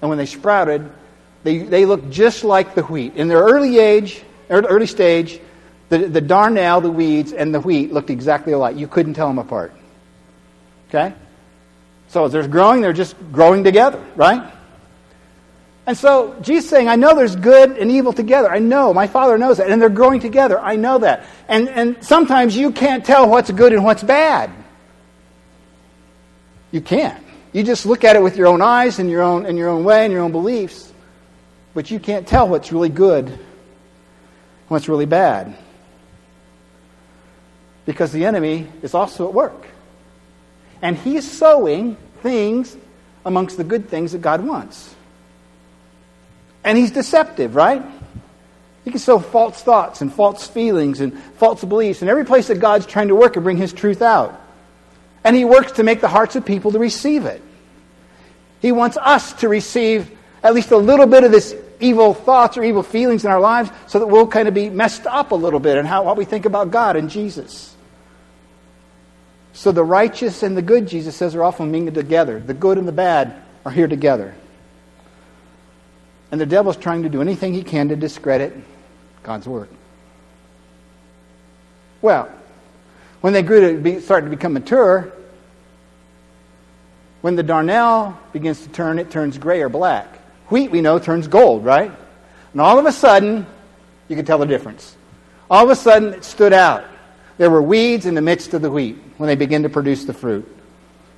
And 0.00 0.08
when 0.08 0.18
they 0.18 0.26
sprouted, 0.26 0.90
they, 1.42 1.58
they 1.58 1.86
looked 1.86 2.10
just 2.10 2.44
like 2.44 2.74
the 2.74 2.82
wheat. 2.82 3.14
In 3.16 3.28
their 3.28 3.42
early 3.42 3.78
age, 3.78 4.22
er, 4.50 4.62
early 4.68 4.86
stage, 4.86 5.40
the, 5.88 5.98
the 5.98 6.22
darnel, 6.22 6.82
the 6.82 6.90
weeds, 6.90 7.32
and 7.32 7.54
the 7.54 7.60
wheat 7.60 7.92
looked 7.92 8.10
exactly 8.10 8.52
alike. 8.52 8.76
You 8.76 8.88
couldn't 8.88 9.14
tell 9.14 9.28
them 9.28 9.38
apart. 9.38 9.72
Okay? 10.88 11.14
So 12.08 12.24
as 12.24 12.32
they're 12.32 12.46
growing, 12.48 12.80
they're 12.80 12.92
just 12.92 13.16
growing 13.32 13.64
together, 13.64 14.02
right? 14.16 14.52
And 15.86 15.96
so 15.96 16.36
Jesus 16.42 16.68
saying, 16.68 16.88
I 16.88 16.96
know 16.96 17.14
there's 17.14 17.36
good 17.36 17.78
and 17.78 17.90
evil 17.90 18.12
together. 18.12 18.50
I 18.50 18.58
know. 18.58 18.92
My 18.92 19.06
Father 19.06 19.38
knows 19.38 19.56
that. 19.56 19.70
And 19.70 19.80
they're 19.80 19.88
growing 19.88 20.20
together. 20.20 20.60
I 20.60 20.76
know 20.76 20.98
that. 20.98 21.24
And, 21.48 21.68
and 21.70 22.04
sometimes 22.04 22.54
you 22.54 22.72
can't 22.72 23.04
tell 23.04 23.28
what's 23.28 23.50
good 23.50 23.72
and 23.72 23.84
what's 23.84 24.02
bad. 24.02 24.50
You 26.70 26.80
can't. 26.80 27.22
You 27.52 27.62
just 27.62 27.86
look 27.86 28.04
at 28.04 28.16
it 28.16 28.22
with 28.22 28.36
your 28.36 28.46
own 28.46 28.60
eyes 28.60 28.98
and 28.98 29.10
your 29.10 29.22
own 29.22 29.46
in 29.46 29.56
your 29.56 29.68
own 29.68 29.84
way 29.84 30.04
and 30.04 30.12
your 30.12 30.22
own 30.22 30.32
beliefs, 30.32 30.92
but 31.74 31.90
you 31.90 31.98
can't 31.98 32.26
tell 32.26 32.48
what's 32.48 32.72
really 32.72 32.90
good, 32.90 33.38
what's 34.68 34.88
really 34.88 35.06
bad. 35.06 35.56
Because 37.86 38.12
the 38.12 38.26
enemy 38.26 38.66
is 38.82 38.92
also 38.92 39.28
at 39.28 39.34
work. 39.34 39.66
And 40.82 40.96
he's 40.96 41.28
sowing 41.28 41.96
things 42.22 42.76
amongst 43.24 43.56
the 43.56 43.64
good 43.64 43.88
things 43.88 44.12
that 44.12 44.20
God 44.20 44.44
wants. 44.44 44.94
And 46.64 46.76
he's 46.76 46.90
deceptive, 46.90 47.54
right? 47.54 47.82
He 48.84 48.90
can 48.90 49.00
sow 49.00 49.18
false 49.18 49.62
thoughts 49.62 50.00
and 50.02 50.12
false 50.12 50.46
feelings 50.46 51.00
and 51.00 51.18
false 51.34 51.64
beliefs 51.64 52.02
in 52.02 52.08
every 52.08 52.24
place 52.24 52.48
that 52.48 52.60
God's 52.60 52.86
trying 52.86 53.08
to 53.08 53.14
work 53.14 53.36
and 53.36 53.42
bring 53.42 53.56
his 53.56 53.72
truth 53.72 54.02
out. 54.02 54.38
And 55.28 55.36
he 55.36 55.44
works 55.44 55.72
to 55.72 55.82
make 55.82 56.00
the 56.00 56.08
hearts 56.08 56.36
of 56.36 56.46
people 56.46 56.72
to 56.72 56.78
receive 56.78 57.26
it. 57.26 57.42
He 58.60 58.72
wants 58.72 58.96
us 58.96 59.34
to 59.34 59.48
receive 59.50 60.10
at 60.42 60.54
least 60.54 60.70
a 60.70 60.76
little 60.78 61.04
bit 61.04 61.22
of 61.22 61.30
this 61.30 61.54
evil 61.80 62.14
thoughts 62.14 62.56
or 62.56 62.64
evil 62.64 62.82
feelings 62.82 63.26
in 63.26 63.30
our 63.30 63.38
lives 63.38 63.70
so 63.88 63.98
that 63.98 64.06
we'll 64.06 64.26
kind 64.26 64.48
of 64.48 64.54
be 64.54 64.70
messed 64.70 65.06
up 65.06 65.32
a 65.32 65.34
little 65.34 65.60
bit 65.60 65.76
in 65.76 65.84
how 65.84 66.04
what 66.04 66.16
we 66.16 66.24
think 66.24 66.46
about 66.46 66.70
God 66.70 66.96
and 66.96 67.10
Jesus. 67.10 67.76
So 69.52 69.70
the 69.70 69.84
righteous 69.84 70.42
and 70.42 70.56
the 70.56 70.62
good, 70.62 70.88
Jesus 70.88 71.14
says, 71.14 71.34
are 71.34 71.44
often 71.44 71.70
mingled 71.70 71.96
together. 71.96 72.40
The 72.40 72.54
good 72.54 72.78
and 72.78 72.88
the 72.88 72.92
bad 72.92 73.34
are 73.66 73.70
here 73.70 73.86
together. 73.86 74.34
And 76.32 76.40
the 76.40 76.46
devil's 76.46 76.78
trying 76.78 77.02
to 77.02 77.10
do 77.10 77.20
anything 77.20 77.52
he 77.52 77.64
can 77.64 77.90
to 77.90 77.96
discredit 77.96 78.54
God's 79.24 79.46
word. 79.46 79.68
Well, 82.00 82.32
when 83.20 83.34
they 83.34 83.42
grew 83.42 83.74
to 83.74 83.78
be, 83.78 84.00
start 84.00 84.24
to 84.24 84.30
become 84.30 84.54
mature, 84.54 85.12
when 87.20 87.36
the 87.36 87.44
darnel 87.44 88.16
begins 88.32 88.62
to 88.62 88.68
turn, 88.68 88.98
it 88.98 89.10
turns 89.10 89.38
gray 89.38 89.60
or 89.62 89.68
black. 89.68 90.18
Wheat, 90.48 90.70
we 90.70 90.80
know, 90.80 90.98
turns 90.98 91.28
gold, 91.28 91.64
right? 91.64 91.90
And 92.52 92.60
all 92.60 92.78
of 92.78 92.86
a 92.86 92.92
sudden, 92.92 93.46
you 94.08 94.16
can 94.16 94.24
tell 94.24 94.38
the 94.38 94.46
difference. 94.46 94.96
All 95.50 95.64
of 95.64 95.70
a 95.70 95.76
sudden, 95.76 96.14
it 96.14 96.24
stood 96.24 96.52
out. 96.52 96.84
There 97.36 97.50
were 97.50 97.62
weeds 97.62 98.06
in 98.06 98.14
the 98.14 98.22
midst 98.22 98.54
of 98.54 98.62
the 98.62 98.70
wheat 98.70 98.96
when 99.16 99.26
they 99.28 99.36
begin 99.36 99.62
to 99.64 99.68
produce 99.68 100.04
the 100.04 100.14
fruit. 100.14 100.46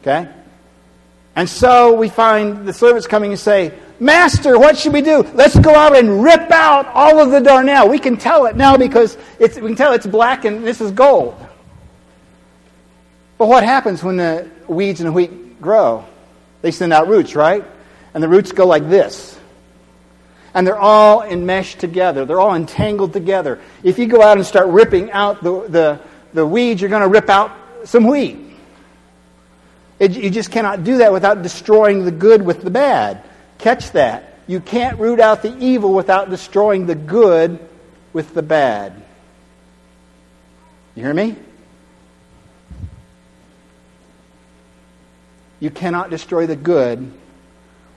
Okay? 0.02 0.28
And 1.37 1.49
so 1.49 1.95
we 1.95 2.09
find 2.09 2.66
the 2.66 2.73
servants 2.73 3.07
coming 3.07 3.30
and 3.30 3.40
say, 3.40 3.73
Master, 4.00 4.59
what 4.59 4.78
should 4.78 4.92
we 4.92 5.02
do? 5.02 5.23
Let's 5.35 5.59
go 5.59 5.75
out 5.75 5.95
and 5.95 6.23
rip 6.23 6.50
out 6.50 6.87
all 6.88 7.21
of 7.21 7.30
the 7.30 7.40
darnel. 7.40 7.90
We 7.90 7.99
can 7.99 8.16
tell 8.16 8.47
it 8.47 8.57
now 8.57 8.76
because 8.76 9.16
we 9.38 9.49
can 9.49 9.76
tell 9.76 9.92
it's 9.92 10.07
black 10.07 10.45
and 10.45 10.66
this 10.66 10.80
is 10.80 10.90
gold. 10.90 11.37
But 13.38 13.49
what 13.49 13.62
happens 13.62 14.02
when 14.02 14.16
the 14.16 14.49
weeds 14.69 15.00
and 15.00 15.09
the 15.09 15.12
wheat 15.12 15.30
grow? 15.61 16.05
They 16.62 16.71
send 16.71 16.93
out 16.93 17.09
roots, 17.09 17.35
right? 17.35 17.64
And 18.14 18.23
the 18.23 18.29
roots 18.29 18.52
go 18.52 18.67
like 18.67 18.88
this. 18.88 19.38
And 20.52 20.67
they're 20.67 20.79
all 20.79 21.23
enmeshed 21.23 21.79
together. 21.79 22.25
They're 22.25 22.40
all 22.40 22.55
entangled 22.55 23.12
together. 23.12 23.61
If 23.83 23.99
you 23.99 24.07
go 24.07 24.21
out 24.21 24.37
and 24.37 24.47
start 24.47 24.69
ripping 24.69 25.12
out 25.12 25.43
the, 25.43 25.69
the, 25.69 26.00
the 26.33 26.47
weeds, 26.47 26.81
you're 26.81 26.90
going 26.90 27.02
to 27.02 27.09
rip 27.09 27.29
out 27.29 27.52
some 27.85 28.07
wheat. 28.07 28.38
It, 30.00 30.12
you 30.12 30.31
just 30.31 30.50
cannot 30.50 30.83
do 30.83 30.99
that 30.99 31.12
without 31.12 31.43
destroying 31.43 32.05
the 32.05 32.11
good 32.11 32.43
with 32.43 32.62
the 32.62 32.71
bad. 32.71 33.23
Catch 33.59 33.93
that. 33.93 34.35
You 34.47 34.59
can't 34.59 34.99
root 34.99 35.21
out 35.21 35.43
the 35.43 35.57
evil 35.59 35.95
without 35.95 36.31
destroying 36.31 36.87
the 36.87 36.95
good 36.95 37.61
with 38.12 38.35
the 38.35 38.43
bad. 38.43 39.00
You 40.97 41.05
hear 41.05 41.14
me? 41.14 41.37
You 45.61 45.71
cannot 45.71 46.11
destroy 46.11 46.47
the 46.47 46.57
good 46.57 47.12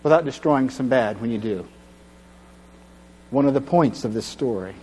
without 0.03 0.25
destroying 0.25 0.70
some 0.70 0.89
bad 0.89 1.22
when 1.22 1.32
you 1.32 1.38
do. 1.38 1.65
One 3.32 3.46
of 3.46 3.53
the 3.53 3.62
points 3.62 4.03
of 4.03 4.13
this 4.13 4.25
story. 4.25 4.75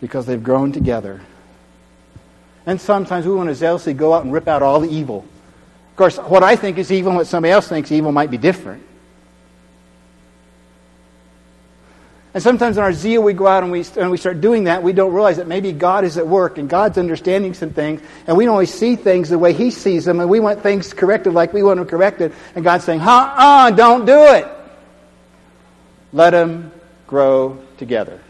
Because 0.00 0.26
they've 0.26 0.42
grown 0.42 0.72
together. 0.72 1.22
And 2.66 2.80
sometimes 2.80 3.26
we 3.26 3.34
want 3.34 3.48
to 3.48 3.54
zealously 3.54 3.94
go 3.94 4.12
out 4.12 4.24
and 4.24 4.32
rip 4.32 4.46
out 4.46 4.62
all 4.62 4.80
the 4.80 4.90
evil. 4.90 5.24
Of 5.90 5.96
course, 5.96 6.18
what 6.18 6.42
I 6.42 6.56
think 6.56 6.76
is 6.78 6.92
evil 6.92 7.10
and 7.10 7.16
what 7.16 7.26
somebody 7.26 7.52
else 7.52 7.68
thinks 7.68 7.90
evil 7.90 8.12
might 8.12 8.30
be 8.30 8.38
different. 8.38 8.82
And 12.34 12.42
sometimes 12.42 12.76
in 12.76 12.82
our 12.82 12.92
zeal, 12.92 13.22
we 13.22 13.32
go 13.32 13.46
out 13.46 13.62
and 13.62 13.70
we, 13.70 13.84
and 13.96 14.10
we 14.10 14.16
start 14.16 14.40
doing 14.40 14.64
that. 14.64 14.82
We 14.82 14.92
don't 14.92 15.12
realize 15.12 15.36
that 15.36 15.46
maybe 15.46 15.70
God 15.70 16.02
is 16.02 16.18
at 16.18 16.26
work 16.26 16.58
and 16.58 16.68
God's 16.68 16.98
understanding 16.98 17.54
some 17.54 17.70
things, 17.70 18.02
and 18.26 18.36
we 18.36 18.44
don't 18.44 18.54
always 18.54 18.74
see 18.74 18.96
things 18.96 19.28
the 19.28 19.38
way 19.38 19.52
He 19.52 19.70
sees 19.70 20.04
them, 20.04 20.18
and 20.18 20.28
we 20.28 20.40
want 20.40 20.60
things 20.60 20.92
corrected 20.92 21.32
like 21.32 21.52
we 21.52 21.62
want 21.62 21.78
them 21.78 21.86
corrected, 21.86 22.32
and 22.56 22.64
God's 22.64 22.82
saying, 22.82 23.00
uh 23.00 23.34
uh, 23.36 23.70
don't 23.70 24.04
do 24.04 24.18
it. 24.18 24.48
Let 26.12 26.30
them 26.30 26.72
grow 27.06 27.62
together. 27.76 28.20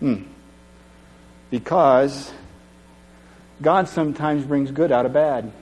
Hmm. 0.00 0.24
Because 1.48 2.32
God 3.60 3.88
sometimes 3.88 4.44
brings 4.44 4.72
good 4.72 4.90
out 4.90 5.06
of 5.06 5.12
bad. 5.12 5.52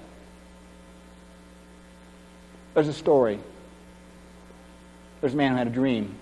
There's 2.73 2.89
a 2.89 2.95
story. 2.95 3.39
There's 5.21 5.35
a 5.35 5.37
man 5.37 5.53
who 5.53 5.59
had 5.59 5.67
a 5.67 5.71
dream. 5.71 6.15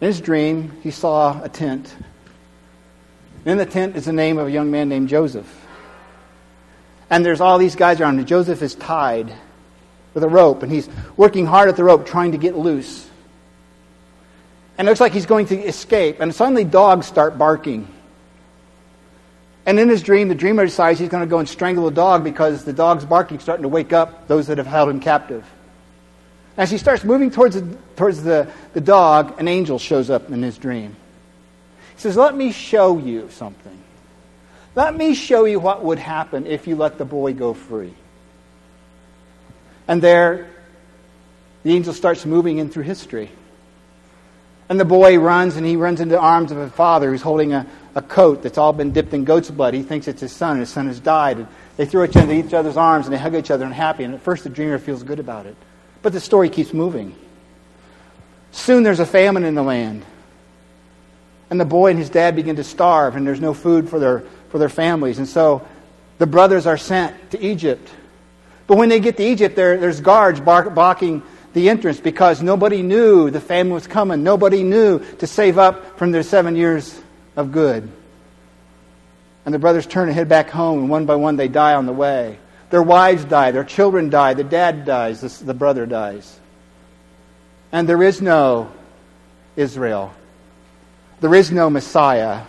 In 0.00 0.06
his 0.06 0.20
dream, 0.20 0.72
he 0.82 0.90
saw 0.90 1.42
a 1.42 1.48
tent. 1.48 1.94
In 3.44 3.58
the 3.58 3.66
tent 3.66 3.96
is 3.96 4.04
the 4.04 4.12
name 4.12 4.38
of 4.38 4.46
a 4.46 4.50
young 4.50 4.70
man 4.70 4.88
named 4.88 5.08
Joseph. 5.08 5.50
And 7.08 7.24
there's 7.24 7.40
all 7.40 7.58
these 7.58 7.76
guys 7.76 8.00
around, 8.00 8.18
and 8.18 8.26
Joseph 8.26 8.62
is 8.62 8.74
tied 8.74 9.32
with 10.12 10.24
a 10.24 10.28
rope, 10.28 10.62
and 10.62 10.70
he's 10.70 10.88
working 11.16 11.46
hard 11.46 11.68
at 11.68 11.76
the 11.76 11.84
rope 11.84 12.06
trying 12.06 12.32
to 12.32 12.38
get 12.38 12.56
loose. 12.56 13.08
And 14.76 14.86
it 14.86 14.90
looks 14.90 15.00
like 15.00 15.12
he's 15.12 15.26
going 15.26 15.46
to 15.46 15.58
escape, 15.58 16.20
and 16.20 16.34
suddenly 16.34 16.64
dogs 16.64 17.06
start 17.06 17.38
barking. 17.38 17.88
And 19.64 19.80
in 19.80 19.88
his 19.88 20.02
dream, 20.02 20.28
the 20.28 20.34
dreamer 20.34 20.64
decides 20.64 20.98
he's 20.98 21.08
going 21.08 21.24
to 21.24 21.30
go 21.30 21.38
and 21.38 21.48
strangle 21.48 21.84
the 21.84 21.94
dog 21.94 22.22
because 22.22 22.64
the 22.64 22.72
dog's 22.72 23.04
barking 23.04 23.40
starting 23.40 23.62
to 23.62 23.68
wake 23.68 23.92
up 23.92 24.28
those 24.28 24.46
that 24.48 24.58
have 24.58 24.66
held 24.66 24.88
him 24.88 25.00
captive. 25.00 25.44
As 26.56 26.70
he 26.70 26.78
starts 26.78 27.04
moving 27.04 27.30
towards, 27.30 27.60
the, 27.60 27.76
towards 27.96 28.22
the, 28.22 28.50
the 28.72 28.80
dog, 28.80 29.38
an 29.38 29.46
angel 29.46 29.78
shows 29.78 30.08
up 30.08 30.30
in 30.30 30.42
his 30.42 30.56
dream. 30.56 30.96
He 31.94 32.00
says, 32.00 32.16
Let 32.16 32.34
me 32.34 32.52
show 32.52 32.98
you 32.98 33.28
something. 33.30 33.78
Let 34.74 34.94
me 34.94 35.14
show 35.14 35.44
you 35.44 35.58
what 35.58 35.84
would 35.84 35.98
happen 35.98 36.46
if 36.46 36.66
you 36.66 36.76
let 36.76 36.98
the 36.98 37.04
boy 37.04 37.32
go 37.32 37.54
free. 37.54 37.94
And 39.88 40.02
there, 40.02 40.50
the 41.62 41.74
angel 41.74 41.92
starts 41.92 42.26
moving 42.26 42.58
in 42.58 42.70
through 42.70 42.84
history. 42.84 43.30
And 44.68 44.80
the 44.80 44.84
boy 44.84 45.18
runs 45.18 45.56
and 45.56 45.64
he 45.64 45.76
runs 45.76 46.00
into 46.00 46.16
the 46.16 46.20
arms 46.20 46.50
of 46.50 46.58
a 46.58 46.68
father 46.68 47.10
who's 47.10 47.22
holding 47.22 47.52
a, 47.52 47.66
a 47.94 48.02
coat 48.02 48.42
that's 48.42 48.58
all 48.58 48.72
been 48.72 48.92
dipped 48.92 49.14
in 49.14 49.24
goat's 49.24 49.50
blood. 49.50 49.74
He 49.74 49.82
thinks 49.82 50.08
it's 50.08 50.20
his 50.20 50.32
son, 50.32 50.52
and 50.52 50.60
his 50.60 50.70
son 50.70 50.88
has 50.88 51.00
died. 51.00 51.38
And 51.38 51.48
they 51.76 51.86
throw 51.86 52.04
each 52.04 52.16
other 52.16 52.32
into 52.32 52.46
each 52.46 52.54
other's 52.54 52.76
arms 52.76 53.06
and 53.06 53.14
they 53.14 53.18
hug 53.18 53.34
each 53.34 53.50
other 53.50 53.64
and 53.64 53.72
happy. 53.72 54.04
And 54.04 54.14
at 54.14 54.22
first 54.22 54.44
the 54.44 54.50
dreamer 54.50 54.78
feels 54.78 55.02
good 55.02 55.20
about 55.20 55.46
it. 55.46 55.56
But 56.06 56.12
the 56.12 56.20
story 56.20 56.50
keeps 56.50 56.72
moving. 56.72 57.16
Soon 58.52 58.84
there's 58.84 59.00
a 59.00 59.04
famine 59.04 59.42
in 59.42 59.56
the 59.56 59.62
land. 59.64 60.04
And 61.50 61.58
the 61.58 61.64
boy 61.64 61.90
and 61.90 61.98
his 61.98 62.10
dad 62.10 62.36
begin 62.36 62.54
to 62.54 62.62
starve, 62.62 63.16
and 63.16 63.26
there's 63.26 63.40
no 63.40 63.52
food 63.52 63.90
for 63.90 63.98
their, 63.98 64.22
for 64.50 64.58
their 64.58 64.68
families. 64.68 65.18
And 65.18 65.26
so 65.26 65.66
the 66.18 66.26
brothers 66.28 66.64
are 66.64 66.76
sent 66.76 67.32
to 67.32 67.44
Egypt. 67.44 67.90
But 68.68 68.78
when 68.78 68.88
they 68.88 69.00
get 69.00 69.16
to 69.16 69.24
Egypt, 69.24 69.56
there, 69.56 69.78
there's 69.78 70.00
guards 70.00 70.38
blocking 70.38 71.24
the 71.54 71.68
entrance 71.70 71.98
because 71.98 72.40
nobody 72.40 72.82
knew 72.82 73.28
the 73.28 73.40
famine 73.40 73.72
was 73.72 73.88
coming. 73.88 74.22
Nobody 74.22 74.62
knew 74.62 75.00
to 75.16 75.26
save 75.26 75.58
up 75.58 75.98
from 75.98 76.12
their 76.12 76.22
seven 76.22 76.54
years 76.54 76.96
of 77.34 77.50
good. 77.50 77.90
And 79.44 79.52
the 79.52 79.58
brothers 79.58 79.86
turn 79.86 80.06
and 80.06 80.14
head 80.16 80.28
back 80.28 80.50
home, 80.50 80.82
and 80.82 80.88
one 80.88 81.04
by 81.04 81.16
one 81.16 81.34
they 81.34 81.48
die 81.48 81.74
on 81.74 81.84
the 81.84 81.92
way. 81.92 82.38
Their 82.70 82.82
wives 82.82 83.24
die, 83.24 83.52
their 83.52 83.64
children 83.64 84.10
die, 84.10 84.34
the 84.34 84.44
dad 84.44 84.84
dies, 84.84 85.20
the 85.40 85.54
brother 85.54 85.86
dies. 85.86 86.38
And 87.72 87.88
there 87.88 88.02
is 88.02 88.20
no 88.20 88.70
Israel. 89.56 90.12
There 91.20 91.34
is 91.34 91.50
no 91.50 91.70
Messiah. 91.70 92.42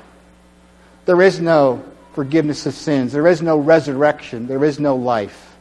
There 1.05 1.21
is 1.21 1.39
no 1.39 1.83
forgiveness 2.13 2.65
of 2.65 2.73
sins. 2.73 3.13
There 3.13 3.27
is 3.27 3.41
no 3.41 3.57
resurrection. 3.57 4.47
There 4.47 4.63
is 4.63 4.79
no 4.79 4.95
life. 4.95 5.55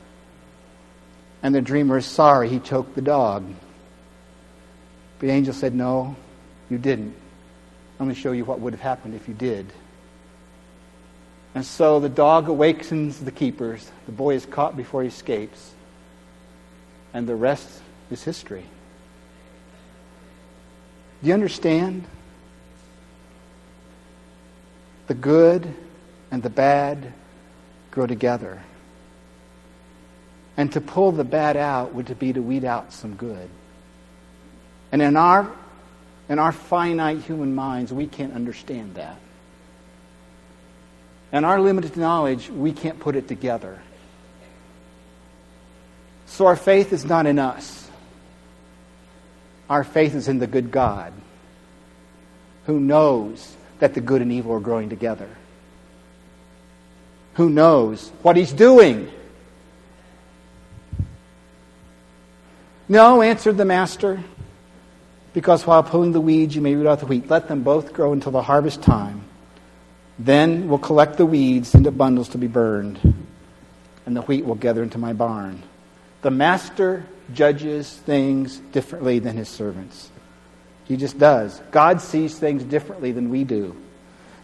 And 1.42 1.54
the 1.54 1.60
dreamer 1.60 1.98
is 1.98 2.06
sorry 2.06 2.48
he 2.48 2.58
choked 2.58 2.94
the 2.94 3.02
dog. 3.02 3.44
The 5.20 5.30
angel 5.30 5.54
said, 5.54 5.75
No, 5.75 6.16
you 6.68 6.78
didn't. 6.78 7.14
Going 7.98 8.10
to 8.10 8.18
show 8.18 8.32
you 8.32 8.44
what 8.44 8.60
would 8.60 8.72
have 8.72 8.80
happened 8.80 9.14
if 9.14 9.28
you 9.28 9.34
did. 9.34 9.66
And 11.56 11.64
so 11.64 12.00
the 12.00 12.10
dog 12.10 12.50
awakens 12.50 13.18
the 13.18 13.30
keepers. 13.30 13.90
The 14.04 14.12
boy 14.12 14.34
is 14.34 14.44
caught 14.44 14.76
before 14.76 15.00
he 15.00 15.08
escapes. 15.08 15.72
And 17.14 17.26
the 17.26 17.34
rest 17.34 17.66
is 18.10 18.22
history. 18.22 18.66
Do 21.22 21.28
you 21.28 21.32
understand? 21.32 22.04
The 25.06 25.14
good 25.14 25.72
and 26.30 26.42
the 26.42 26.50
bad 26.50 27.14
grow 27.90 28.06
together. 28.06 28.62
And 30.58 30.70
to 30.75 30.82
pull 30.82 31.10
the 31.10 31.25
bad 31.25 31.56
out 31.56 31.94
would 31.94 32.18
be 32.18 32.34
to 32.34 32.42
weed 32.42 32.66
out 32.66 32.92
some 32.92 33.14
good. 33.14 33.48
And 34.92 35.00
in 35.00 35.16
our, 35.16 35.50
in 36.28 36.38
our 36.38 36.52
finite 36.52 37.22
human 37.22 37.54
minds, 37.54 37.94
we 37.94 38.06
can't 38.06 38.34
understand 38.34 38.96
that. 38.96 39.16
And 41.37 41.45
our 41.45 41.61
limited 41.61 41.99
knowledge, 41.99 42.49
we 42.49 42.73
can't 42.73 42.99
put 42.99 43.14
it 43.14 43.28
together. 43.28 43.78
So 46.25 46.47
our 46.47 46.57
faith 46.57 46.95
is 46.95 47.05
not 47.05 47.26
in 47.26 47.38
us. 47.38 47.90
Our 49.69 49.85
faith 49.85 50.14
is 50.14 50.28
in 50.28 50.38
the 50.38 50.47
good 50.47 50.71
God 50.71 51.12
who 52.64 52.81
knows 52.81 53.55
that 53.81 53.93
the 53.93 54.00
good 54.00 54.23
and 54.23 54.33
evil 54.33 54.55
are 54.55 54.61
growing 54.61 54.88
together. 54.88 55.28
Who 57.35 57.50
knows 57.50 58.09
what 58.23 58.38
he's 58.38 58.55
doing 58.55 59.12
No, 62.88 63.21
answered 63.21 63.59
the 63.59 63.66
master, 63.66 64.23
because 65.35 65.66
while 65.66 65.83
pulling 65.83 66.12
the 66.12 66.21
weeds 66.23 66.57
you 66.57 66.62
may 66.62 66.75
root 66.75 66.87
out 66.87 67.00
the 67.00 67.07
wheat. 67.07 67.28
Let 67.28 67.47
them 67.47 67.62
both 67.62 67.93
grow 67.93 68.14
until 68.14 68.33
the 68.33 68.40
harvest 68.40 68.81
time. 68.81 69.25
Then 70.18 70.68
we'll 70.68 70.78
collect 70.78 71.18
the 71.18 71.26
weeds 71.26 71.75
into 71.75 71.90
bundles 71.90 72.30
to 72.30 72.38
be 72.38 72.46
burned, 72.46 72.99
and 74.06 74.16
the 74.16 74.23
wheat 74.23 74.44
will 74.44 74.54
gather 74.54 74.82
into 74.82 74.99
my 74.99 75.12
barn. 75.12 75.62
The 76.23 76.30
master 76.30 77.04
judges 77.32 77.92
things 77.92 78.58
differently 78.73 79.18
than 79.18 79.37
his 79.37 79.49
servants. 79.49 80.11
He 80.87 80.96
just 80.96 81.18
does. 81.18 81.61
God 81.70 82.00
sees 82.00 82.38
things 82.38 82.62
differently 82.62 83.12
than 83.12 83.28
we 83.28 83.44
do. 83.44 83.76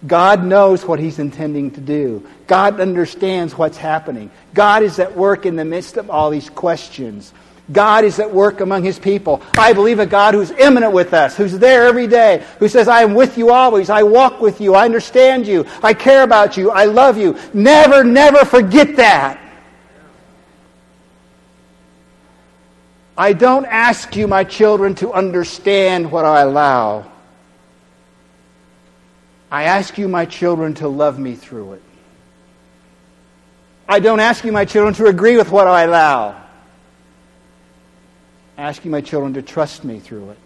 God 0.07 0.45
knows 0.45 0.85
what 0.85 0.99
He's 0.99 1.21
intending 1.21 1.71
to 1.73 1.81
do. 1.81 2.27
God 2.47 2.81
understands 2.81 3.57
what's 3.57 3.77
happening. 3.77 4.31
God 4.53 4.83
is 4.83 4.99
at 4.99 5.17
work 5.17 5.47
in 5.47 5.57
the 5.57 5.65
midst 5.65 5.97
of 5.97 6.11
all 6.11 6.31
these 6.31 6.51
questions. 6.51 7.33
God 7.71 8.05
is 8.05 8.19
at 8.19 8.33
work 8.33 8.61
among 8.61 8.83
his 8.83 8.99
people. 8.99 9.41
I 9.55 9.73
believe 9.73 10.01
a 10.01 10.07
God 10.07 10.35
who's 10.35 10.51
immanent 10.51 10.93
with 10.93 11.15
us, 11.15 11.37
who's 11.37 11.57
there 11.59 11.87
every 11.87 12.09
day, 12.09 12.45
who 12.59 12.69
says, 12.69 12.89
I 12.89 13.03
am 13.03 13.15
with 13.15 13.39
you 13.39 13.53
always. 13.53 13.89
I 13.89 14.03
walk 14.03 14.41
with 14.41 14.61
you. 14.61 14.75
I 14.75 14.85
understand 14.85 15.47
you. 15.47 15.65
I 15.83 15.95
care 15.95 16.25
about 16.25 16.57
you. 16.57 16.71
I 16.71 16.87
love 16.87 17.17
you. 17.17 17.39
Never, 17.55 18.03
never 18.03 18.45
forget 18.45 18.97
that. 18.97 19.39
I 23.17 23.33
don't 23.33 23.67
ask 23.67 24.17
you, 24.17 24.27
my 24.27 24.43
children, 24.43 24.95
to 24.97 25.13
understand 25.13 26.11
what 26.11 26.25
I 26.25 26.41
allow. 26.41 27.11
I 29.51 29.65
ask 29.65 29.99
you, 29.99 30.09
my 30.09 30.25
children, 30.25 30.75
to 30.75 30.89
love 30.89 31.19
me 31.19 31.37
through 31.37 31.75
it. 31.75 31.83
I 33.87 34.01
don't 34.01 34.21
ask 34.21 34.45
you, 34.45 34.51
my 34.51 34.65
children, 34.65 34.95
to 34.95 35.07
agree 35.07 35.37
with 35.37 35.51
what 35.51 35.67
I 35.67 35.83
allow. 35.83 36.42
I 38.63 38.67
ask 38.67 38.85
you, 38.85 38.93
my 38.93 39.01
children, 39.01 39.35
to 39.35 39.43
trust 39.43 39.83
me 39.83 39.99
through 39.99 40.31
it. 40.31 40.39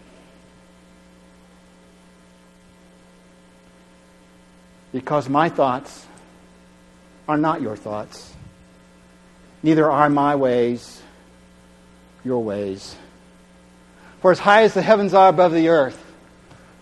Because 4.91 5.29
my 5.29 5.49
thoughts 5.49 6.03
are 7.27 7.37
not 7.37 7.61
your 7.61 7.75
thoughts. 7.75 8.33
Neither 9.61 9.91
are 9.91 10.09
my 10.09 10.35
ways 10.35 10.99
your 12.25 12.43
ways. 12.43 12.95
For 14.21 14.31
as 14.31 14.39
high 14.39 14.63
as 14.63 14.73
the 14.73 14.81
heavens 14.81 15.13
are 15.13 15.29
above 15.29 15.53
the 15.53 15.69
earth, 15.69 16.03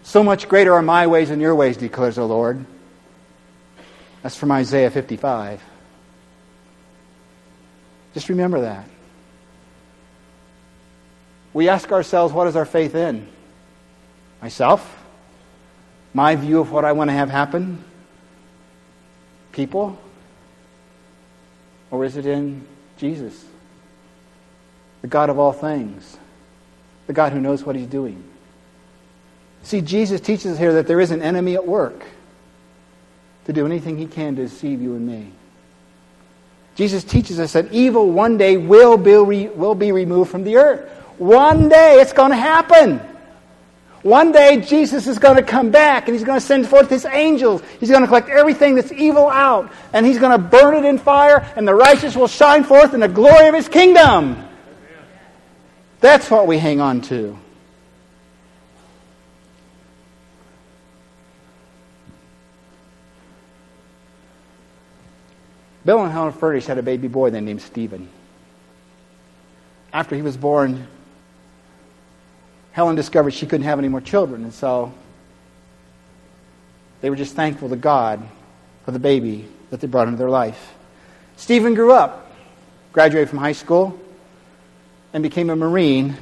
so 0.04 0.24
much 0.24 0.48
greater 0.48 0.74
are 0.74 0.82
my 0.82 1.06
ways 1.08 1.28
than 1.28 1.42
your 1.42 1.54
ways, 1.54 1.76
declares 1.76 2.16
the 2.16 2.26
Lord. 2.26 2.66
That's 4.24 4.38
from 4.38 4.54
Isaiah 4.54 4.90
55. 4.90 5.62
Just 8.14 8.30
remember 8.30 8.62
that. 8.62 8.88
We 11.56 11.70
ask 11.70 11.92
ourselves, 11.92 12.32
what 12.32 12.46
is 12.46 12.56
our 12.56 12.66
faith 12.66 12.94
in? 12.94 13.28
Myself? 14.44 15.04
My 16.14 16.36
view 16.36 16.60
of 16.60 16.72
what 16.72 16.86
I 16.86 16.92
want 16.92 17.10
to 17.10 17.14
have 17.14 17.32
happen? 17.32 17.84
People? 19.54 19.98
Or 21.90 22.06
is 22.06 22.16
it 22.16 22.28
in 22.28 22.68
Jesus? 22.98 23.44
the 25.06 25.10
God 25.10 25.30
of 25.30 25.38
all 25.38 25.54
things, 25.54 26.18
the 27.06 27.14
God 27.14 27.32
who 27.32 27.40
knows 27.40 27.64
what 27.64 27.76
he's 27.76 27.86
doing. 27.86 28.24
See, 29.62 29.80
Jesus 29.80 30.20
teaches 30.20 30.58
here 30.58 30.74
that 30.74 30.88
there 30.88 31.00
is 31.00 31.12
an 31.12 31.22
enemy 31.22 31.54
at 31.54 31.68
work 31.68 32.04
to 33.46 33.54
do 33.54 33.68
anything 33.68 34.00
he 34.00 34.08
can 34.08 34.36
to 34.36 34.42
deceive 34.42 34.82
you 34.82 34.96
and 34.96 35.06
me. 35.06 35.32
Jesus 36.74 37.04
teaches 37.04 37.40
us 37.40 37.54
that 37.54 37.72
evil 37.72 38.10
one 38.10 38.40
day 38.40 38.58
will 38.58 38.98
be, 38.98 39.48
will 39.48 39.76
be 39.76 39.92
removed 39.92 40.32
from 40.32 40.44
the 40.44 40.58
earth. 40.58 40.90
One 41.18 41.70
day 41.70 42.02
it's 42.02 42.14
going 42.14 42.32
to 42.32 42.38
happen. 42.38 43.00
One 44.02 44.32
day 44.32 44.62
Jesus 44.62 45.08
is 45.08 45.18
going 45.18 45.38
to 45.38 45.44
come 45.44 45.72
back 45.72 46.08
and 46.08 46.16
he's 46.16 46.24
going 46.24 46.40
to 46.40 46.46
send 46.46 46.68
forth 46.68 46.90
his 46.90 47.06
angels. 47.06 47.64
He's 47.80 47.90
going 47.90 48.02
to 48.02 48.08
collect 48.08 48.30
everything 48.30 48.76
that's 48.76 48.92
evil 48.92 49.28
out 49.28 49.72
and 49.94 50.06
he's 50.06 50.20
going 50.20 50.32
to 50.32 50.38
burn 50.38 50.76
it 50.76 50.88
in 50.88 51.00
fire 51.00 51.52
and 51.56 51.68
the 51.68 51.74
righteous 51.74 52.16
will 52.16 52.28
shine 52.28 52.64
forth 52.64 52.94
in 52.94 53.00
the 53.00 53.08
glory 53.08 53.48
of 53.48 53.56
his 53.56 53.68
kingdom. 53.68 54.44
That's 56.02 56.30
what 56.30 56.46
we 56.46 56.60
hang 56.60 56.82
on 56.82 57.02
to. 57.02 57.36
Bill 65.84 66.04
and 66.04 66.12
Helen 66.12 66.34
Furnish 66.34 66.66
had 66.66 66.78
a 66.78 66.84
baby 66.84 67.08
boy 67.08 67.30
they 67.30 67.42
named 67.42 67.62
Stephen. 67.62 68.10
After 69.94 70.16
he 70.16 70.22
was 70.22 70.36
born, 70.36 70.88
Helen 72.76 72.98
discovered 72.98 73.32
she 73.32 73.46
couldn't 73.46 73.66
have 73.66 73.80
any 73.80 73.88
more 73.88 74.02
children, 74.02 74.44
and 74.44 74.54
so 74.54 74.94
they 77.00 77.10
were 77.10 77.16
just 77.16 77.34
thankful 77.34 77.70
to 77.70 77.78
God 77.78 78.22
for 78.84 78.92
the 78.92 79.00
baby 79.00 79.48
that 79.70 79.80
they 79.80 79.88
brought 79.88 80.10
into 80.10 80.18
their 80.18 80.30
life. 80.30 80.74
Stephen 81.38 81.74
grew 81.74 81.94
up, 81.94 82.36
graduated 82.92 83.30
from 83.30 83.40
high 83.40 83.54
school, 83.54 83.98
and 85.14 85.24
became 85.24 85.50
a 85.50 85.56
Marine, 85.56 86.18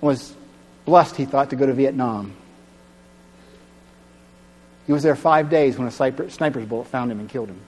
was 0.00 0.34
blessed, 0.84 1.14
he 1.14 1.26
thought, 1.26 1.50
to 1.50 1.56
go 1.56 1.64
to 1.64 1.74
Vietnam. 1.74 2.32
He 4.88 4.92
was 4.92 5.04
there 5.04 5.14
five 5.14 5.48
days 5.48 5.78
when 5.78 5.86
a 5.86 5.92
sniper's 5.92 6.66
bullet 6.66 6.88
found 6.88 7.12
him 7.12 7.20
and 7.20 7.28
killed 7.28 7.50
him. 7.50 7.60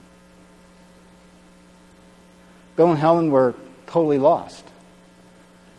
Bill 2.75 2.89
and 2.89 2.99
Helen 2.99 3.31
were 3.31 3.55
totally 3.85 4.17
lost. 4.17 4.65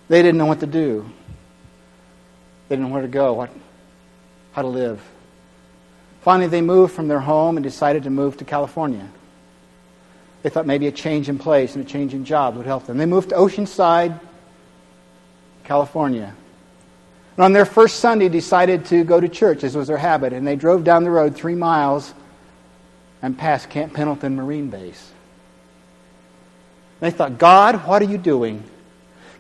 They 0.09 0.23
didn't 0.23 0.39
know 0.39 0.47
what 0.47 0.61
to 0.61 0.67
do. 0.67 1.13
They 2.69 2.77
didn't 2.77 2.89
know 2.89 2.93
where 2.93 3.03
to 3.03 3.09
go, 3.09 3.33
what, 3.33 3.51
how 4.53 4.63
to 4.63 4.69
live. 4.69 5.01
Finally, 6.23 6.49
they 6.49 6.61
moved 6.61 6.95
from 6.95 7.09
their 7.09 7.21
home 7.21 7.57
and 7.57 7.65
decided 7.65 8.03
to 8.03 8.11
move 8.11 8.37
to 8.39 8.45
California. 8.45 9.09
They 10.43 10.51
thought 10.51 10.67
maybe 10.67 10.87
a 10.87 10.93
change 10.93 11.29
in 11.29 11.39
place 11.39 11.75
and 11.75 11.85
a 11.85 11.89
change 11.89 12.15
in 12.15 12.25
job 12.25 12.57
would 12.57 12.67
help 12.67 12.87
them. 12.87 12.99
They 12.99 13.07
moved 13.07 13.31
to 13.31 13.37
Oceanside, 13.37 14.21
California. 15.65 16.35
And 17.37 17.45
on 17.45 17.53
their 17.53 17.65
first 17.65 18.01
Sunday, 18.01 18.29
decided 18.29 18.87
to 18.87 19.05
go 19.05 19.21
to 19.21 19.29
church, 19.29 19.65
as 19.65 19.77
was 19.77 19.89
their 19.89 19.97
habit. 19.97 20.33
And 20.33 20.47
they 20.47 20.57
drove 20.57 20.85
down 20.85 21.05
the 21.05 21.11
road 21.11 21.35
three 21.37 21.55
miles 21.55 22.13
and 23.23 23.37
past 23.37 23.71
Camp 23.71 23.95
Pendleton 23.95 24.37
Marine 24.37 24.71
Base. 24.71 25.13
They 27.01 27.11
thought, 27.11 27.39
God, 27.39 27.87
what 27.87 28.03
are 28.03 28.07
you 28.07 28.19
doing? 28.19 28.65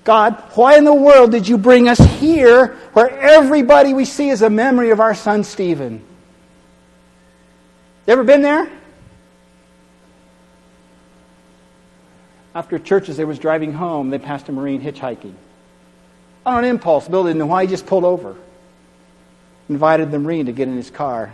God, 0.04 0.42
why 0.54 0.76
in 0.78 0.84
the 0.84 0.94
world 0.94 1.32
did 1.32 1.46
you 1.46 1.58
bring 1.58 1.88
us 1.88 1.98
here 1.98 2.68
where 2.92 3.10
everybody 3.10 3.92
we 3.92 4.04
see 4.04 4.30
is 4.30 4.42
a 4.42 4.50
memory 4.50 4.90
of 4.90 5.00
our 5.00 5.14
son 5.14 5.44
Stephen? 5.44 6.02
You 8.06 8.12
ever 8.12 8.24
been 8.24 8.42
there? 8.42 8.70
After 12.54 12.78
church, 12.78 13.08
as 13.08 13.16
they 13.16 13.24
was 13.24 13.38
driving 13.38 13.72
home, 13.72 14.10
they 14.10 14.18
passed 14.18 14.48
a 14.48 14.52
Marine 14.52 14.80
hitchhiking. 14.80 15.34
On 16.46 16.58
an 16.58 16.64
impulse, 16.64 17.06
Bill 17.06 17.24
didn't 17.24 17.38
know 17.38 17.46
why, 17.46 17.64
he 17.64 17.70
just 17.70 17.86
pulled 17.86 18.04
over. 18.04 18.34
Invited 19.68 20.10
the 20.10 20.18
Marine 20.18 20.46
to 20.46 20.52
get 20.52 20.66
in 20.66 20.74
his 20.74 20.90
car. 20.90 21.32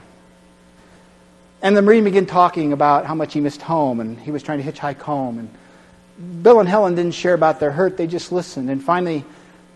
And 1.63 1.77
the 1.77 1.81
Marine 1.81 2.05
began 2.05 2.27
talking 2.27 2.73
about 2.73 3.07
how 3.07 3.15
much 3.15 3.33
he 3.33 3.41
missed 3.41 3.63
home, 3.63 4.01
and 4.01 4.19
he 4.19 4.33
was 4.33 4.43
trying 4.43 4.63
to 4.63 4.71
hitchhike 4.71 4.99
home. 4.99 5.39
And 5.39 5.49
Bill 6.43 6.61
and 6.61 6.69
Helen 6.69 6.95
didn't 6.95 7.15
share 7.15 7.35
about 7.35 7.61
their 7.61 7.73
hurt, 7.73 7.97
they 7.97 8.07
just 8.07 8.31
listened. 8.31 8.71
And 8.71 8.83
finally, 8.83 9.25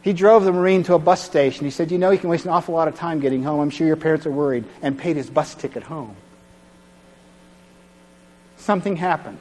he 0.03 0.13
drove 0.13 0.45
the 0.45 0.53
Marine 0.53 0.85
to 0.85 0.95
a 0.95 0.99
bus 0.99 1.23
station. 1.23 1.65
He 1.65 1.71
said, 1.71 1.91
You 1.91 1.99
know, 1.99 2.11
you 2.11 2.19
can 2.19 2.31
waste 2.31 2.45
an 2.45 2.51
awful 2.51 2.75
lot 2.75 2.89
of 2.89 2.97
time 2.97 3.21
getting 3.21 3.43
home. 3.43 3.61
I'm 3.61 3.71
sure 3.71 3.87
your 3.87 3.97
parents 3.97 4.27
are 4.27 4.31
worried, 4.31 4.65
and 4.83 4.99
paid 4.99 5.17
his 5.17 5.29
bus 5.29 5.55
ticket 5.55 5.83
home. 5.83 6.17
Something 8.57 8.97
happened 8.97 9.39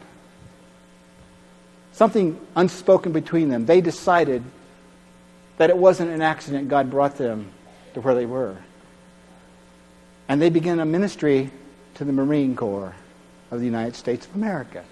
something 1.98 2.40
unspoken 2.56 3.12
between 3.12 3.50
them. 3.50 3.66
They 3.66 3.82
decided 3.82 4.44
that 5.58 5.72
it 5.72 5.78
wasn't 5.78 6.12
an 6.12 6.22
accident 6.22 6.70
God 6.70 6.92
brought 6.92 7.18
them 7.18 7.50
to 7.96 8.02
where 8.02 8.14
they 8.14 8.28
were. 8.28 8.56
And 10.30 10.40
they 10.40 10.52
began 10.52 10.80
a 10.80 10.86
ministry 10.86 11.50
to 11.96 12.06
the 12.06 12.14
Marine 12.14 12.56
Corps 12.56 12.94
of 13.50 13.60
the 13.60 13.66
United 13.66 13.96
States 13.96 14.28
of 14.28 14.36
America. 14.36 14.84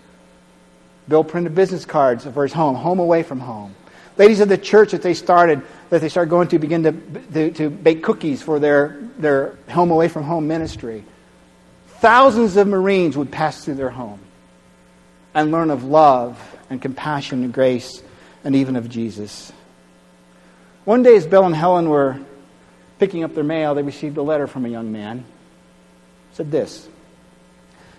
Bill 1.08 1.24
printed 1.24 1.56
business 1.56 1.86
cards 1.86 2.26
for 2.26 2.44
his 2.44 2.54
home, 2.54 2.76
home 2.76 3.00
away 3.00 3.24
from 3.24 3.40
home. 3.40 3.76
Ladies 4.18 4.40
of 4.40 4.50
the 4.50 4.58
church 4.58 4.92
that 4.92 5.02
they 5.02 5.14
started, 5.14 5.62
that 5.90 6.02
they 6.02 6.10
started 6.10 6.30
going 6.30 6.48
to, 6.50 6.60
begin 6.60 6.84
to, 6.84 6.92
to, 7.34 7.52
to 7.52 7.70
bake 7.70 8.02
cookies 8.02 8.42
for 8.42 8.60
their, 8.60 8.98
their 9.18 9.56
home 9.70 9.92
away 9.92 10.08
from 10.08 10.24
home 10.24 10.48
ministry. 10.48 11.04
Thousands 12.00 12.56
of 12.56 12.68
Marines 12.68 13.18
would 13.18 13.32
pass 13.32 13.64
through 13.64 13.76
their 13.76 13.90
home 13.90 14.20
and 15.34 15.52
learn 15.52 15.70
of 15.70 15.84
love 15.84 16.40
and 16.70 16.82
compassion 16.82 17.44
and 17.44 17.54
grace 17.54 18.02
and 18.44 18.56
even 18.56 18.76
of 18.76 18.90
Jesus. 18.90 19.52
One 20.86 21.04
day, 21.04 21.16
as 21.16 21.28
Bill 21.28 21.46
and 21.46 21.56
Helen 21.56 21.90
were 21.90 22.20
picking 23.00 23.24
up 23.24 23.36
their 23.36 23.44
mail, 23.44 23.76
they 23.76 23.82
received 23.84 24.18
a 24.18 24.22
letter 24.22 24.48
from 24.48 24.66
a 24.66 24.70
young 24.70 24.92
man. 24.92 25.20
It 26.32 26.36
said 26.38 26.52
this 26.52 26.88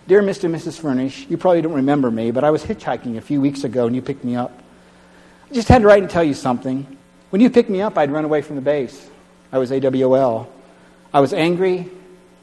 Dear 0.07 0.21
Mr. 0.21 0.45
and 0.45 0.55
Mrs. 0.55 0.79
Furnish, 0.79 1.27
you 1.29 1.37
probably 1.37 1.61
don't 1.61 1.73
remember 1.73 2.09
me, 2.09 2.31
but 2.31 2.45
I 2.45 2.49
was 2.49 2.63
hitchhiking 2.63 3.17
a 3.17 3.21
few 3.21 3.41
weeks 3.41 3.65
ago 3.65 3.87
and 3.87 3.95
you 3.95 4.01
picked 4.01 4.23
me 4.23 4.37
up. 4.37 4.57
I 5.51 5.53
just 5.53 5.67
had 5.67 5.81
to 5.81 5.87
write 5.87 6.01
and 6.01 6.09
tell 6.09 6.23
you 6.23 6.33
something. 6.33 6.97
When 7.29 7.41
you 7.41 7.49
picked 7.49 7.69
me 7.69 7.81
up, 7.81 7.97
I'd 7.97 8.09
run 8.09 8.23
away 8.23 8.41
from 8.41 8.55
the 8.55 8.61
base. 8.61 9.09
I 9.51 9.57
was 9.57 9.69
AWOL. 9.69 10.47
I 11.13 11.19
was 11.19 11.33
angry. 11.33 11.89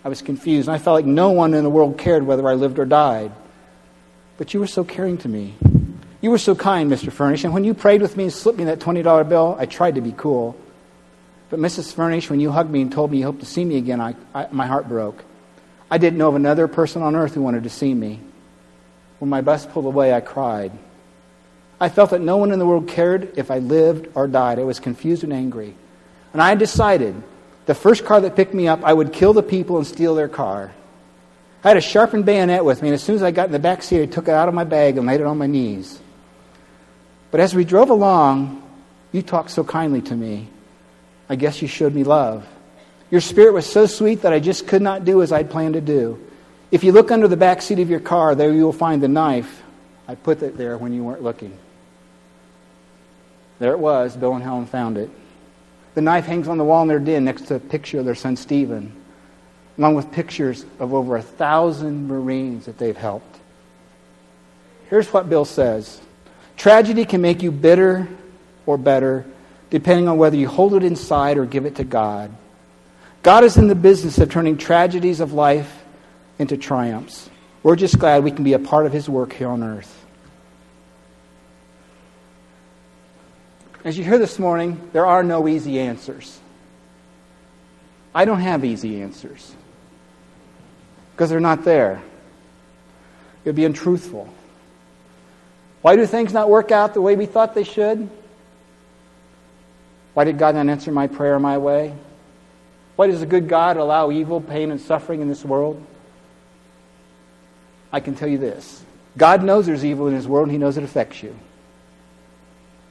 I 0.05 0.11
was 0.11 0.21
confused. 0.21 0.69
And 0.69 0.75
I 0.75 0.79
felt 0.79 0.95
like 0.95 1.07
no 1.07 1.31
one 1.31 1.55
in 1.55 1.65
the 1.65 1.71
world 1.71 1.97
cared 1.97 2.27
whether 2.27 2.47
I 2.47 2.53
lived 2.53 2.79
or 2.79 2.85
died. 2.85 3.33
But 4.37 4.53
you 4.53 4.61
were 4.61 4.67
so 4.67 4.85
caring 4.85 5.17
to 5.19 5.29
me. 5.29 5.55
You 6.21 6.31
were 6.31 6.39
so 6.39 6.55
kind, 6.55 6.91
Mr. 6.91 7.11
Furnish, 7.11 7.45
and 7.45 7.53
when 7.53 7.65
you 7.65 7.75
prayed 7.75 8.03
with 8.03 8.17
me 8.17 8.25
and 8.25 8.33
slipped 8.33 8.59
me 8.59 8.65
that 8.65 8.79
$20 8.79 9.29
bill, 9.29 9.57
I 9.59 9.67
tried 9.67 9.95
to 9.97 10.01
be 10.01 10.13
cool. 10.13 10.57
But 11.51 11.61
Mrs. 11.61 11.95
Furnish, 11.95 12.29
when 12.29 12.41
you 12.41 12.51
hugged 12.51 12.71
me 12.71 12.83
and 12.83 12.91
told 12.91 13.11
me 13.11 13.19
you 13.19 13.25
hoped 13.25 13.41
to 13.41 13.47
see 13.47 13.65
me 13.65 13.77
again, 13.77 14.01
I, 14.01 14.15
I, 14.35 14.49
my 14.51 14.67
heart 14.67 14.89
broke. 14.89 15.23
I 15.95 15.99
didn't 15.99 16.19
know 16.19 16.27
of 16.27 16.35
another 16.35 16.67
person 16.67 17.03
on 17.03 17.15
earth 17.15 17.35
who 17.35 17.43
wanted 17.43 17.63
to 17.63 17.71
see 17.71 17.95
me. 17.95 18.19
When 19.21 19.29
my 19.29 19.43
bus 19.43 19.65
pulled 19.65 19.85
away, 19.85 20.13
I 20.13 20.21
cried. 20.21 20.73
I 21.81 21.89
felt 21.89 22.11
that 22.11 22.21
no 22.21 22.37
one 22.37 22.51
in 22.51 22.59
the 22.59 22.67
world 22.67 22.89
cared 22.89 23.39
if 23.39 23.49
I 23.49 23.61
lived 23.61 24.09
or 24.17 24.27
died. 24.27 24.59
I 24.59 24.65
was 24.65 24.81
confused 24.81 25.23
and 25.23 25.33
angry. 25.33 25.73
And 26.33 26.43
I 26.43 26.57
decided 26.57 27.15
the 27.67 27.77
first 27.77 28.05
car 28.05 28.21
that 28.23 28.35
picked 28.35 28.55
me 28.55 28.67
up, 28.67 28.83
I 28.83 28.93
would 28.93 29.13
kill 29.13 29.35
the 29.35 29.43
people 29.45 29.77
and 29.77 29.87
steal 29.87 30.17
their 30.17 30.27
car. 30.27 30.73
I 31.63 31.69
had 31.69 31.77
a 31.77 31.81
sharpened 31.81 32.27
bayonet 32.27 32.65
with 32.65 32.83
me, 32.83 32.89
and 32.89 32.95
as 32.95 33.03
soon 33.05 33.15
as 33.15 33.23
I 33.23 33.31
got 33.31 33.47
in 33.47 33.53
the 33.53 33.61
back 33.61 33.85
seat, 33.85 34.03
I 34.03 34.07
took 34.07 34.27
it 34.27 34.35
out 34.35 34.49
of 34.49 34.55
my 34.55 34.65
bag 34.65 34.99
and 34.99 35.07
laid 35.07 35.21
it 35.21 35.29
on 35.29 35.39
my 35.39 35.47
knees. 35.47 36.01
But 37.31 37.39
as 37.39 37.55
we 37.55 37.65
drove 37.65 37.91
along, 37.91 38.69
you 39.13 39.23
talked 39.23 39.53
so 39.53 39.63
kindly 39.63 40.03
to 40.03 40.17
me. 40.17 40.49
I 41.29 41.37
guess 41.37 41.63
you 41.63 41.69
showed 41.69 41.95
me 41.95 42.03
love. 42.03 42.45
Your 43.11 43.21
spirit 43.21 43.53
was 43.53 43.67
so 43.67 43.87
sweet 43.87 44.23
that 44.23 44.33
I 44.33 44.41
just 44.41 44.67
could 44.67 44.83
not 44.83 45.05
do 45.05 45.23
as 45.23 45.33
I'd 45.33 45.51
planned 45.51 45.75
to 45.75 45.81
do. 45.81 46.21
If 46.71 46.83
you 46.83 46.93
look 46.93 47.11
under 47.11 47.29
the 47.29 47.37
back 47.37 47.63
seat 47.63 47.79
of 47.79 47.91
your 47.91 48.01
car, 48.01 48.35
there 48.35 48.53
you 48.53 48.65
will 48.65 48.73
find 48.73 49.03
the 49.03 49.09
knife. 49.09 49.63
I 50.09 50.15
put 50.15 50.43
it 50.43 50.57
there 50.57 50.77
when 50.77 50.93
you 50.93 51.05
weren't 51.05 51.23
looking. 51.23 51.57
There 53.59 53.73
it 53.73 53.79
was. 53.79 54.17
Bill 54.17 54.35
and 54.35 54.43
Helen 54.43 54.67
found 54.67 54.99
it. 54.99 55.11
The 55.95 56.01
knife 56.01 56.27
hangs 56.27 56.49
on 56.49 56.59
the 56.59 56.65
wall 56.65 56.83
in 56.83 56.89
their 56.89 56.99
den 56.99 57.25
next 57.25 57.43
to 57.43 57.55
a 57.55 57.61
picture 57.61 58.01
of 58.01 58.05
their 58.05 58.17
son 58.17 58.37
Stephen, 58.37 58.93
along 59.79 59.95
with 59.95 60.11
pictures 60.11 60.65
of 60.81 60.93
over 60.93 61.17
a 61.17 61.23
thousand 61.23 62.09
Marines 62.09 62.67
that 62.67 62.79
they've 62.79 62.97
helped. 62.97 63.39
Here's 64.91 65.13
what 65.13 65.29
Bill 65.29 65.45
says 65.45 66.01
Tragedy 66.57 67.05
can 67.05 67.21
make 67.21 67.43
you 67.43 67.53
bitter 67.53 68.09
or 68.67 68.77
better, 68.77 69.25
depending 69.71 70.09
on 70.09 70.19
whether 70.19 70.37
you 70.37 70.49
hold 70.49 70.75
it 70.75 70.83
inside 70.83 71.39
or 71.39 71.47
give 71.47 71.67
it 71.67 71.77
to 71.77 71.85
God. 71.85 72.35
God 73.25 73.43
is 73.43 73.57
in 73.57 73.69
the 73.69 73.75
business 73.75 74.19
of 74.19 74.31
turning 74.31 74.59
tragedies 74.59 75.21
of 75.21 75.33
life 75.33 75.83
into 76.39 76.59
triumphs. 76.59 77.31
We're 77.63 77.75
just 77.75 77.99
glad 77.99 78.23
we 78.23 78.31
can 78.31 78.45
be 78.45 78.53
a 78.53 78.59
part 78.59 78.85
of 78.85 78.93
His 78.93 79.09
work 79.09 79.33
here 79.33 79.49
on 79.49 79.63
earth. 79.63 80.05
As 83.83 83.97
you 83.97 84.05
hear 84.05 84.19
this 84.19 84.39
morning, 84.39 84.91
there 84.93 85.07
are 85.07 85.23
no 85.23 85.49
easy 85.49 85.81
answers. 85.81 86.39
I 88.15 88.27
don't 88.27 88.41
have 88.41 88.63
easy 88.63 89.01
answers 89.01 89.55
because 91.13 91.31
they're 91.31 91.41
not 91.41 91.65
there. 91.65 92.03
It 93.43 93.49
would 93.49 93.57
be 93.57 93.65
untruthful. 93.65 94.29
Why 95.81 95.97
do 95.97 96.05
things 96.05 96.35
not 96.35 96.51
work 96.51 96.71
out 96.71 96.93
the 96.93 97.01
way 97.01 97.17
we 97.17 97.25
thought 97.25 97.55
they 97.55 97.65
should? 97.65 98.07
Why 100.13 100.25
did 100.25 100.37
God 100.37 100.57
not 100.57 100.69
answer 100.69 100.93
my 100.93 101.07
prayer 101.07 101.39
my 101.39 101.57
way? 101.57 101.95
Why 102.97 103.09
does 103.09 103.23
a 103.23 103.27
good 103.27 103.49
God 103.49 103.77
allow 103.77 104.11
evil, 104.11 104.41
pain, 104.41 104.71
and 104.71 104.81
suffering 104.81 105.21
in 105.21 105.29
this 105.29 105.45
world? 105.45 105.85
I 107.93 108.01
can 108.01 108.15
tell 108.15 108.29
you 108.29 108.39
this 108.39 108.85
God 109.17 109.43
knows 109.43 109.67
there's 109.67 109.85
evil 109.85 110.09
in 110.09 110.15
His 110.15 110.27
world, 110.27 110.45
and 110.45 110.53
He 110.53 110.59
knows 110.59 110.77
it 110.77 110.85
affects 110.85 111.23
you. 111.23 111.37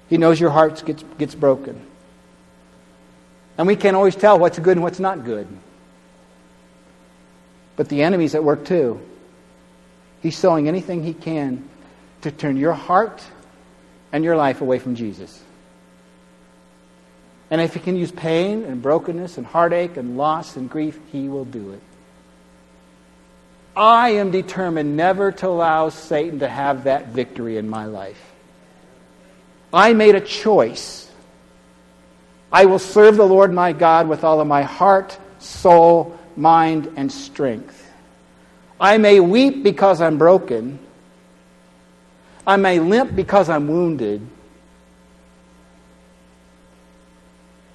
He 0.09 0.17
knows 0.17 0.39
your 0.39 0.49
heart 0.49 0.83
gets, 0.85 1.03
gets 1.17 1.35
broken. 1.35 1.79
And 3.57 3.67
we 3.67 3.75
can't 3.75 3.95
always 3.95 4.15
tell 4.15 4.39
what's 4.39 4.59
good 4.59 4.77
and 4.77 4.83
what's 4.83 4.99
not 4.99 5.23
good. 5.23 5.47
But 7.75 7.89
the 7.89 8.03
enemy's 8.03 8.35
at 8.35 8.43
work 8.43 8.65
too. 8.65 8.99
He's 10.21 10.37
sowing 10.37 10.67
anything 10.67 11.03
he 11.03 11.13
can 11.13 11.67
to 12.21 12.31
turn 12.31 12.57
your 12.57 12.73
heart 12.73 13.23
and 14.11 14.23
your 14.23 14.35
life 14.35 14.61
away 14.61 14.79
from 14.79 14.95
Jesus. 14.95 15.41
And 17.49 17.61
if 17.61 17.73
he 17.73 17.79
can 17.79 17.95
use 17.95 18.11
pain 18.11 18.63
and 18.63 18.81
brokenness 18.81 19.37
and 19.37 19.45
heartache 19.45 19.97
and 19.97 20.17
loss 20.17 20.55
and 20.55 20.69
grief, 20.69 20.99
he 21.11 21.27
will 21.29 21.45
do 21.45 21.73
it. 21.73 21.81
I 23.75 24.11
am 24.11 24.31
determined 24.31 24.95
never 24.95 25.31
to 25.31 25.47
allow 25.47 25.89
Satan 25.89 26.39
to 26.39 26.47
have 26.47 26.83
that 26.83 27.07
victory 27.07 27.57
in 27.57 27.67
my 27.69 27.85
life. 27.85 28.21
I 29.73 29.93
made 29.93 30.15
a 30.15 30.21
choice. 30.21 31.09
I 32.51 32.65
will 32.65 32.79
serve 32.79 33.17
the 33.17 33.25
Lord 33.25 33.51
my 33.51 33.73
God 33.73 34.07
with 34.07 34.23
all 34.23 34.39
of 34.39 34.47
my 34.47 34.61
heart, 34.61 35.17
soul, 35.39 36.17
mind, 36.35 36.91
and 36.95 37.11
strength. 37.11 37.79
I 38.79 38.99
may 38.99 39.19
weep 39.19 39.63
because 39.63 40.01
I'm 40.01 40.19
broken. 40.19 40.77
I 42.45 42.57
may 42.57 42.79
limp 42.79 43.15
because 43.15 43.49
I'm 43.49 43.67
wounded. 43.67 44.21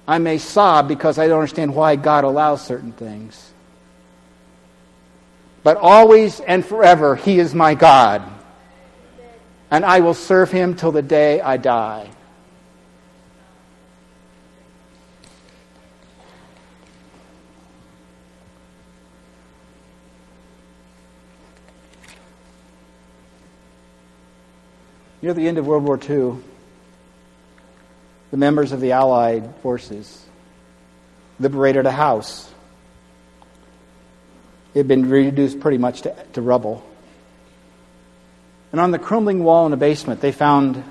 I 0.09 0.17
may 0.17 0.39
sob 0.39 0.89
because 0.89 1.17
I 1.17 1.27
don't 1.27 1.39
understand 1.39 1.73
why 1.73 1.95
God 1.95 2.25
allows 2.25 2.65
certain 2.65 2.91
things. 2.91 3.51
But 5.63 5.77
always 5.77 6.39
and 6.41 6.65
forever, 6.65 7.15
He 7.15 7.39
is 7.39 7.55
my 7.55 7.75
God 7.75 8.23
and 9.71 9.85
I 9.85 9.99
will 9.99 10.13
serve 10.13 10.51
him 10.51 10.75
till 10.75 10.91
the 10.91 11.01
day 11.01 11.41
I 11.41 11.57
die. 11.57 12.09
Near 25.21 25.33
the 25.33 25.47
end 25.47 25.57
of 25.57 25.67
World 25.67 25.83
War 25.83 25.99
II, 26.01 26.41
the 28.31 28.37
members 28.37 28.71
of 28.71 28.81
the 28.81 28.91
Allied 28.91 29.55
forces 29.61 30.25
liberated 31.39 31.85
a 31.85 31.91
house. 31.91 32.51
It 34.73 34.79
had 34.79 34.87
been 34.87 35.09
reduced 35.09 35.59
pretty 35.59 35.77
much 35.77 36.01
to, 36.03 36.15
to 36.33 36.41
rubble. 36.41 36.85
And 38.71 38.79
on 38.79 38.91
the 38.91 38.99
crumbling 38.99 39.43
wall 39.43 39.65
in 39.65 39.71
the 39.71 39.77
basement, 39.77 40.21
they 40.21 40.31
found 40.31 40.83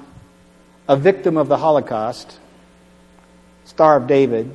a 0.88 0.96
victim 0.96 1.37
of 1.37 1.48
the 1.48 1.59
Holocaust, 1.59 2.38
Star 3.66 3.96
of 3.96 4.07
David, 4.07 4.51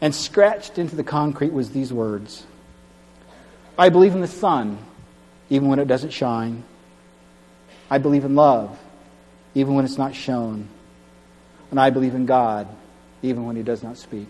and 0.00 0.14
scratched 0.14 0.78
into 0.78 0.94
the 0.96 1.04
concrete 1.04 1.52
was 1.52 1.70
these 1.70 1.92
words 1.92 2.44
I 3.78 3.88
believe 3.88 4.14
in 4.14 4.20
the 4.20 4.28
sun, 4.28 4.78
even 5.48 5.68
when 5.68 5.78
it 5.78 5.88
doesn't 5.88 6.10
shine. 6.10 6.62
I 7.90 7.98
believe 7.98 8.24
in 8.24 8.34
love, 8.34 8.78
even 9.54 9.74
when 9.74 9.84
it's 9.84 9.98
not 9.98 10.14
shown. 10.14 10.68
And 11.72 11.80
I 11.80 11.88
believe 11.88 12.14
in 12.14 12.26
God, 12.26 12.68
even 13.22 13.46
when 13.46 13.56
He 13.56 13.62
does 13.62 13.82
not 13.82 13.96
speak. 13.96 14.28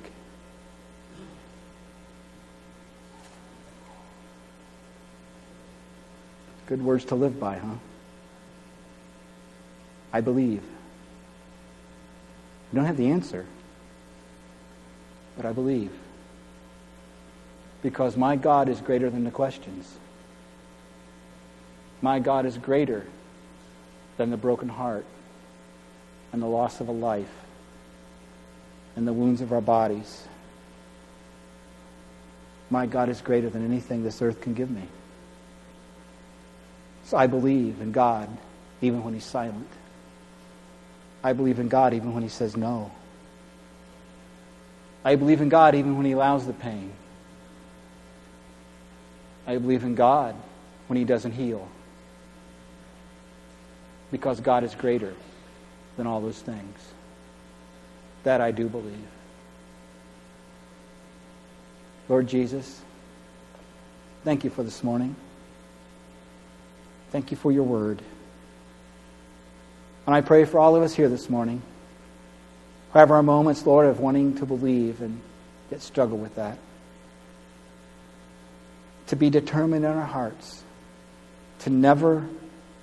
Good 6.67 6.85
words 6.85 7.05
to 7.07 7.17
live 7.17 7.41
by, 7.41 7.59
huh? 7.59 7.75
I 10.13 10.21
believe. 10.21 10.63
I 12.71 12.77
don't 12.77 12.85
have 12.85 12.97
the 12.97 13.11
answer, 13.11 13.45
but 15.37 15.45
I 15.45 15.51
believe. 15.51 15.91
Because 17.83 18.17
my 18.17 18.37
God 18.37 18.69
is 18.69 18.81
greater 18.81 19.11
than 19.11 19.25
the 19.25 19.33
questions. 19.33 19.93
My 22.01 22.21
God 22.21 22.47
is 22.47 22.57
greater 22.57 23.05
than 24.17 24.31
the 24.31 24.37
broken 24.37 24.69
heart 24.69 25.05
and 26.33 26.43
the 26.43 26.47
loss 26.47 26.81
of 26.81 26.89
a 26.89 26.93
life 26.93 27.33
and 28.97 29.07
the 29.07 29.13
wounds 29.13 29.41
of 29.41 29.53
our 29.53 29.61
bodies. 29.61 30.25
My 32.71 32.87
God 32.87 33.09
is 33.09 33.21
greater 33.21 33.51
than 33.51 33.65
anything 33.65 34.03
this 34.03 34.23
earth 34.23 34.41
can 34.41 34.55
give 34.55 34.71
me. 34.71 34.83
So 37.05 37.17
I 37.17 37.27
believe 37.27 37.81
in 37.81 37.93
God 37.93 38.29
even 38.81 39.05
when 39.05 39.15
He's 39.15 39.25
silent. 39.25 39.69
I 41.23 41.35
believe 41.35 41.59
in 41.59 41.69
God 41.69 41.95
even 41.95 42.15
when 42.15 42.23
He 42.23 42.29
says 42.29 42.57
no. 42.57 42.91
I 45.05 45.17
believe 45.17 45.41
in 45.41 45.49
God 45.49 45.75
even 45.75 45.97
when 45.97 46.07
He 46.07 46.13
allows 46.13 46.47
the 46.47 46.53
pain. 46.53 46.93
I 49.47 49.59
believe 49.59 49.85
in 49.85 49.95
God 49.95 50.35
when 50.87 50.97
He 50.97 51.05
doesn't 51.05 51.33
heal. 51.33 51.69
Because 54.11 54.41
God 54.41 54.65
is 54.65 54.75
greater 54.75 55.15
than 55.97 56.07
all 56.07 56.21
those 56.21 56.41
things. 56.41 56.79
That 58.25 58.41
I 58.41 58.51
do 58.51 58.69
believe. 58.69 59.07
Lord 62.09 62.27
Jesus, 62.27 62.81
thank 64.25 64.45
you 64.45 64.51
for 64.51 64.63
this 64.63 64.85
morning. 64.85 65.17
Thank 67.11 67.31
you 67.31 67.37
for 67.37 67.53
your 67.53 67.65
word. 67.65 68.01
And 70.07 70.15
I 70.15 70.21
pray 70.21 70.45
for 70.45 70.59
all 70.59 70.77
of 70.77 70.83
us 70.83 70.95
here 70.95 71.09
this 71.09 71.31
morning 71.31 71.63
who 72.93 72.99
have 72.99 73.11
our 73.11 73.23
moments, 73.23 73.65
Lord, 73.65 73.87
of 73.87 74.01
wanting 74.01 74.37
to 74.37 74.47
believe 74.47 75.01
and 75.01 75.21
yet 75.71 75.81
struggle 75.81 76.19
with 76.19 76.35
that. 76.37 76.59
To 79.09 79.17
be 79.17 79.31
determined 79.31 79.85
in 79.85 79.91
our 79.91 80.07
hearts 80.07 80.63
to 81.61 81.71
never 81.71 82.27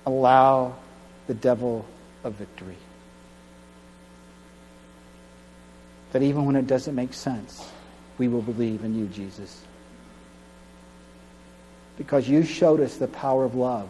allow 0.06 0.76
the 1.28 1.34
devil 1.34 1.86
a 2.24 2.30
victory. 2.30 2.78
That 6.12 6.24
even 6.24 6.46
when 6.46 6.56
it 6.56 6.68
doesn't 6.68 6.96
make 6.96 7.14
sense, 7.14 7.70
we 8.18 8.28
will 8.28 8.42
believe 8.42 8.84
in 8.84 8.98
you, 8.98 9.08
Jesus. 9.08 9.62
Because 11.98 12.28
you 12.28 12.44
showed 12.44 12.80
us 12.80 12.98
the 12.98 13.08
power 13.08 13.44
of 13.44 13.56
love 13.56 13.90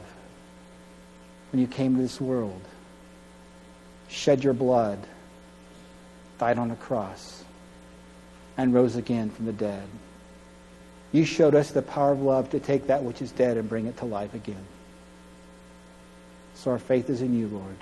when 1.52 1.62
you 1.62 1.68
came 1.68 1.96
to 1.96 2.02
this 2.02 2.20
world 2.20 2.62
shed 4.10 4.44
your 4.44 4.54
blood, 4.54 5.00
died 6.40 6.58
on 6.58 6.72
a 6.72 6.76
cross, 6.76 7.44
and 8.58 8.74
rose 8.74 8.96
again 8.96 9.30
from 9.30 9.46
the 9.46 9.54
dead. 9.54 9.88
You 11.12 11.26
showed 11.26 11.56
us 11.56 11.72
the 11.72 11.82
power 11.82 12.12
of 12.12 12.22
love 12.22 12.50
to 12.52 12.60
take 12.60 12.88
that 12.88 13.04
which 13.04 13.22
is 13.22 13.32
dead 13.32 13.58
and 13.58 13.70
bring 13.70 13.86
it 13.86 13.98
to 13.98 14.06
life 14.06 14.34
again. 14.34 14.66
So 16.56 16.72
our 16.72 16.80
faith 16.80 17.10
is 17.10 17.22
in 17.22 17.38
you, 17.38 17.48
Lord. 17.48 17.78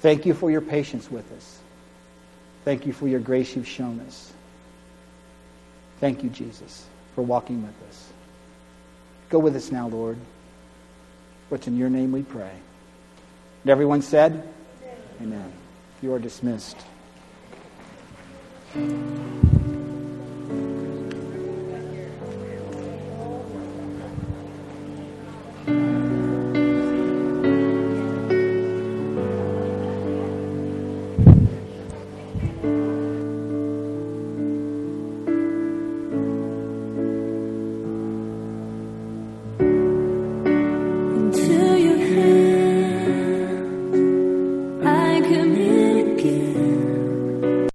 Thank 0.00 0.26
you 0.26 0.34
for 0.34 0.50
your 0.50 0.60
patience 0.60 1.10
with 1.10 1.30
us. 1.32 1.58
Thank 2.64 2.86
you 2.86 2.92
for 2.92 3.08
your 3.08 3.20
grace 3.20 3.56
you've 3.56 3.68
shown 3.68 4.00
us. 4.00 4.32
Thank 6.00 6.22
you, 6.22 6.30
Jesus, 6.30 6.86
for 7.14 7.22
walking 7.22 7.62
with 7.62 7.74
us. 7.88 8.12
Go 9.30 9.38
with 9.38 9.56
us 9.56 9.70
now, 9.72 9.88
Lord. 9.88 10.18
What's 11.48 11.66
in 11.66 11.76
your 11.76 11.90
name 11.90 12.12
we 12.12 12.22
pray. 12.22 12.52
And 13.62 13.70
everyone 13.70 14.02
said, 14.02 14.48
Amen. 15.20 15.32
Amen. 15.34 15.52
You 16.02 16.12
are 16.14 16.18
dismissed. 16.18 16.76